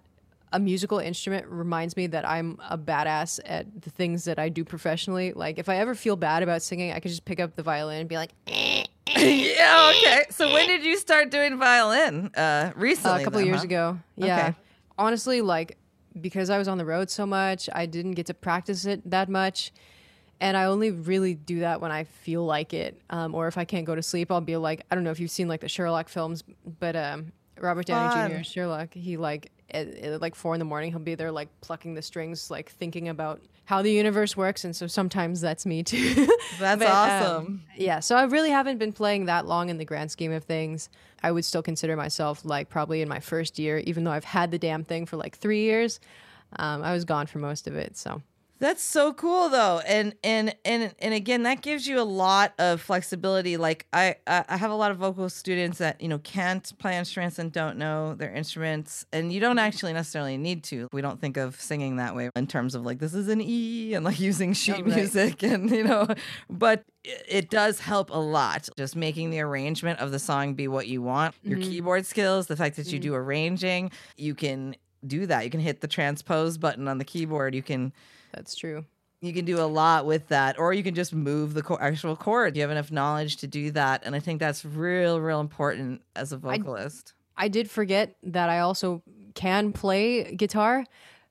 [0.53, 4.65] a musical instrument reminds me that I'm a badass at the things that I do
[4.65, 5.32] professionally.
[5.34, 8.02] Like if I ever feel bad about singing, I could just pick up the violin
[8.02, 8.70] and be like "Eh,"
[9.17, 10.25] yeah, okay.
[10.29, 12.31] So, when did you start doing violin?
[12.35, 13.21] Uh, uh, recently?
[13.21, 13.65] a couple then, years huh?
[13.65, 13.99] ago.
[14.15, 14.39] Yeah.
[14.39, 14.55] Okay.
[14.97, 15.77] Honestly, like
[16.19, 19.29] because I was on the road so much, I didn't get to practice it that
[19.29, 19.71] much.
[20.39, 22.99] And I only really do that when I feel like it.
[23.11, 25.19] Um, or if I can't go to sleep, I'll be like, I don't know if
[25.19, 26.43] you've seen like the Sherlock films,
[26.79, 28.35] but um, Robert Downey Jr.
[28.35, 28.43] Fun.
[28.43, 31.93] Sherlock, he like at, at like four in the morning, he'll be there like plucking
[31.93, 33.41] the strings, like thinking about
[33.72, 34.65] how the universe works.
[34.65, 36.27] And so sometimes that's me too.
[36.60, 37.64] That's But, um, awesome.
[37.77, 40.89] yeah, so I really haven't been playing that long in the grand scheme of things.
[41.23, 44.52] I would still consider myself like probably in my first year, even though I've had
[44.52, 46.02] the damn thing for like three years.
[46.57, 48.22] Um, I was gone for most of it, so
[48.61, 49.79] That's so cool though.
[49.88, 53.57] And and and and again that gives you a lot of flexibility.
[53.57, 57.39] Like I I have a lot of vocal students that, you know, can't play instruments
[57.39, 60.88] and don't know their instruments and you don't actually necessarily need to.
[60.93, 63.95] We don't think of singing that way in terms of like this is an E
[63.95, 64.95] and like using sheet Oh, right.
[64.95, 66.07] music and you know,
[66.47, 70.85] but it does help a lot just making the arrangement of the song be what
[70.88, 71.33] you want.
[71.43, 71.71] Your Mm-hmm.
[71.71, 74.75] keyboard skills, the fact that you do arranging, you can
[75.07, 75.43] do that.
[75.45, 77.55] You can hit the transpose button on the keyboard.
[77.55, 77.91] You can
[78.33, 78.85] that's true.
[79.21, 82.15] you can do a lot with that or you can just move the co- actual
[82.15, 86.01] chord you have enough knowledge to do that and i think that's real real important
[86.15, 89.01] as a vocalist I did forget that I also
[89.33, 90.85] can play guitar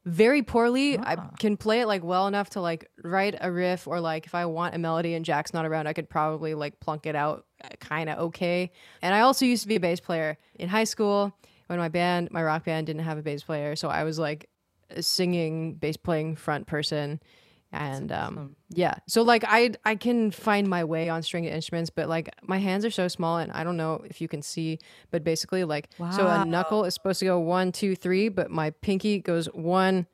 [0.04, 0.98] very poorly.
[0.98, 1.30] I ah.
[1.38, 4.46] can play it like well enough to like write a riff or like if I
[4.46, 7.68] want a melody and Jack's not around, I could probably like plunk it out uh,
[7.78, 8.72] kind of okay.
[9.02, 11.32] And I also used to be a bass player in high school
[11.68, 14.49] when my band, my rock band didn't have a bass player, so I was like
[15.00, 17.20] singing bass playing front person.
[17.72, 22.08] And um, yeah, so like I I can find my way on stringed instruments, but
[22.08, 24.80] like my hands are so small, and I don't know if you can see,
[25.12, 28.70] but basically like so a knuckle is supposed to go one two three, but my
[28.70, 30.08] pinky goes one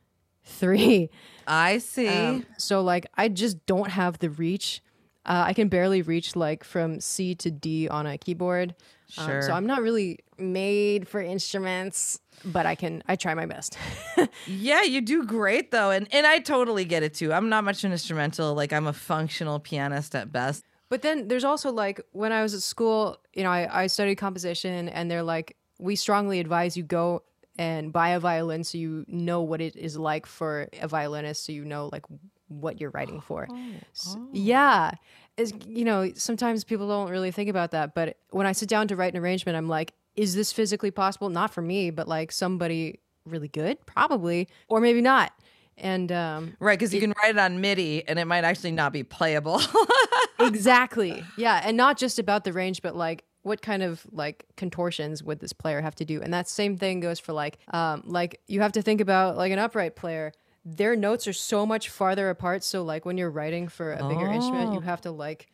[0.45, 1.09] three.
[1.47, 2.09] I see.
[2.09, 4.83] Um, so like I just don't have the reach.
[5.25, 8.75] Uh, I can barely reach like from C to D on a keyboard.
[9.19, 13.03] Um, so I'm not really made for instruments, but I can.
[13.09, 13.79] I try my best.
[14.47, 17.33] yeah, you do great though, and and I totally get it too.
[17.33, 18.55] I'm not much an instrumental.
[18.55, 20.65] Like I'm a functional pianist at best.
[20.89, 24.17] But then there's also like when I was at school, you know, I, I studied
[24.17, 27.23] composition and they're like, we strongly advise you go
[27.59, 31.53] and buy a violin so you know what it is like for a violinist, so
[31.53, 32.05] you know like
[32.49, 33.49] what you're writing for.
[33.95, 34.93] S- Yeah.
[35.37, 37.95] Is you know, sometimes people don't really think about that.
[37.95, 41.29] But when I sit down to write an arrangement, I'm like, is this physically possible?
[41.29, 43.85] Not for me, but like somebody really good?
[43.87, 44.49] Probably.
[44.69, 45.33] Or maybe not.
[45.79, 48.93] And um Right, because you can write it on MIDI and it might actually not
[48.93, 49.61] be playable.
[50.41, 55.23] exactly yeah and not just about the range but like what kind of like contortions
[55.23, 58.41] would this player have to do and that same thing goes for like um like
[58.47, 60.33] you have to think about like an upright player
[60.67, 62.65] their notes are so much farther apart.
[62.65, 65.47] So like when you're writing for a bigger instrument you have to like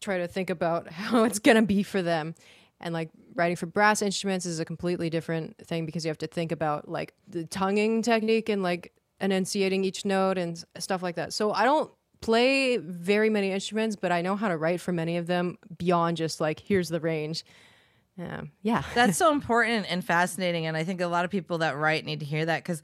[0.00, 2.34] try to think about how it's gonna be for them.
[2.80, 6.26] And like writing for brass instruments is a completely different thing because you have to
[6.26, 11.32] think about like the tonguing technique and like enunciating each note and stuff like that.
[11.32, 15.16] So i don't play very many instruments but i know how to write for many
[15.16, 17.44] of them beyond just like here's the range.
[18.18, 18.82] Um, yeah.
[18.94, 20.66] That's so important and fascinating.
[20.66, 22.82] And I think a lot of people that write need to hear that because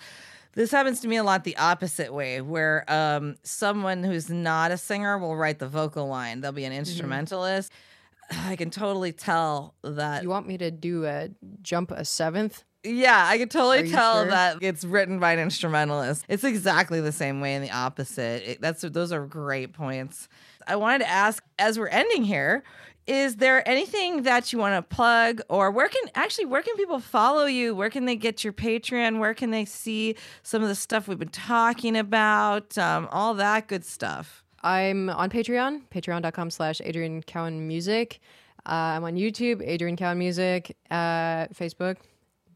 [0.56, 4.76] this happens to me a lot the opposite way, where um, someone who's not a
[4.76, 6.40] singer will write the vocal line.
[6.40, 7.70] They'll be an instrumentalist.
[8.30, 10.24] I can totally tell that.
[10.24, 11.28] you want me to do a
[11.62, 14.30] jump a seventh yeah, I can totally tell sure?
[14.30, 16.24] that it's written by an instrumentalist.
[16.28, 18.48] It's exactly the same way in the opposite.
[18.48, 20.28] It, that's those are great points.
[20.66, 22.62] I wanted to ask as we're ending here,
[23.06, 26.98] is there anything that you want to plug or where can actually where can people
[26.98, 27.74] follow you?
[27.74, 29.18] Where can they get your Patreon?
[29.18, 32.76] Where can they see some of the stuff we've been talking about?
[32.76, 34.42] Um, all that good stuff.
[34.62, 38.18] I'm on Patreon, patreon.com slash Adrienne Cowan Music.
[38.66, 41.46] Uh, I'm on YouTube, Adrienne Cowan Music, uh,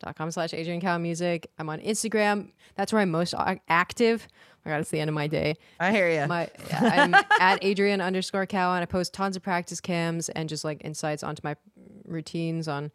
[0.00, 1.50] Facebook.com slash Adrienne Cowan Music.
[1.58, 2.50] I'm on Instagram.
[2.74, 3.34] That's where I'm most
[3.68, 4.26] active.
[4.30, 5.56] Oh my God, it's the end of my day.
[5.78, 6.26] I hear you.
[6.26, 8.82] My I'm at Adrienne underscore Cowan.
[8.82, 11.56] I post tons of practice cams and just like insights onto my
[12.04, 12.90] routines on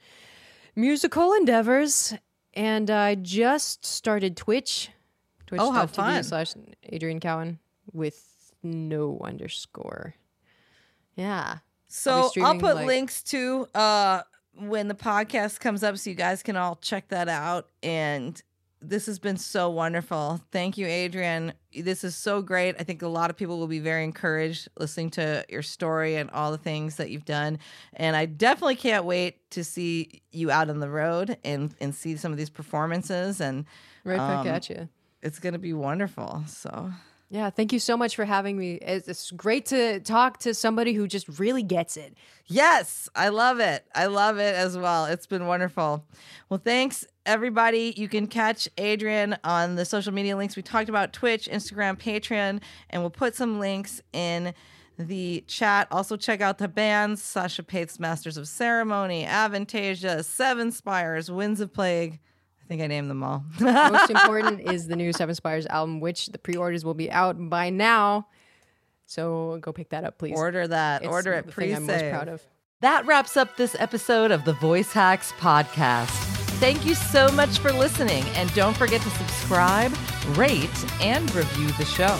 [0.75, 2.13] musical endeavors.
[2.53, 4.89] And I just started Twitch.
[5.51, 6.23] Oh, how fun.
[6.23, 6.53] slash
[6.91, 7.59] Adrienne Cowan
[7.93, 10.15] with no underscore.
[11.15, 11.57] Yeah.
[11.87, 14.21] So I'll I'll, put like- links to uh
[14.57, 18.41] when the podcast comes up so you guys can all check that out and
[18.81, 20.39] this has been so wonderful.
[20.51, 21.53] Thank you, Adrienne.
[21.75, 22.75] This is so great.
[22.79, 26.29] I think a lot of people will be very encouraged listening to your story and
[26.29, 27.57] all the things that you've done.
[27.93, 32.15] And I definitely can't wait to see you out on the road and, and see
[32.15, 33.41] some of these performances.
[33.41, 33.65] And
[34.03, 34.87] Right back Um, at you.
[35.23, 36.43] it's going to be wonderful.
[36.45, 36.91] So,
[37.29, 38.75] Yeah, thank you so much for having me.
[38.75, 42.15] It's, great to talk to somebody who just really gets it.
[42.45, 43.83] Yes, I love it.
[43.95, 45.05] I love it as well.
[45.05, 46.05] It's been wonderful.
[46.49, 47.93] Well, thanks everybody.
[47.97, 52.61] You can catch Adrienne on the social media links we talked about Twitch, Instagram, Patreon,
[52.91, 54.53] and we'll put some links in
[54.99, 55.87] the chat.
[55.91, 61.73] Also, check out the bands Sascha Paeth's Masters of Ceremony, Avantasia, Seven Spires, Winds of
[61.73, 62.19] Plague.
[62.65, 63.45] I think I named them all.
[63.59, 67.69] Most important is the new Seven Spires album, which the pre-orders will be out by
[67.69, 68.27] now.
[69.05, 70.35] So go pick that up, please.
[70.35, 71.03] Order that.
[71.03, 72.41] It's Order it the pre thing I'm most proud of.
[72.81, 76.09] That wraps up this episode of the Voice Hacks podcast.
[76.59, 79.93] Thank you so much for listening, and don't forget to subscribe,
[80.29, 82.17] rate, and review the show.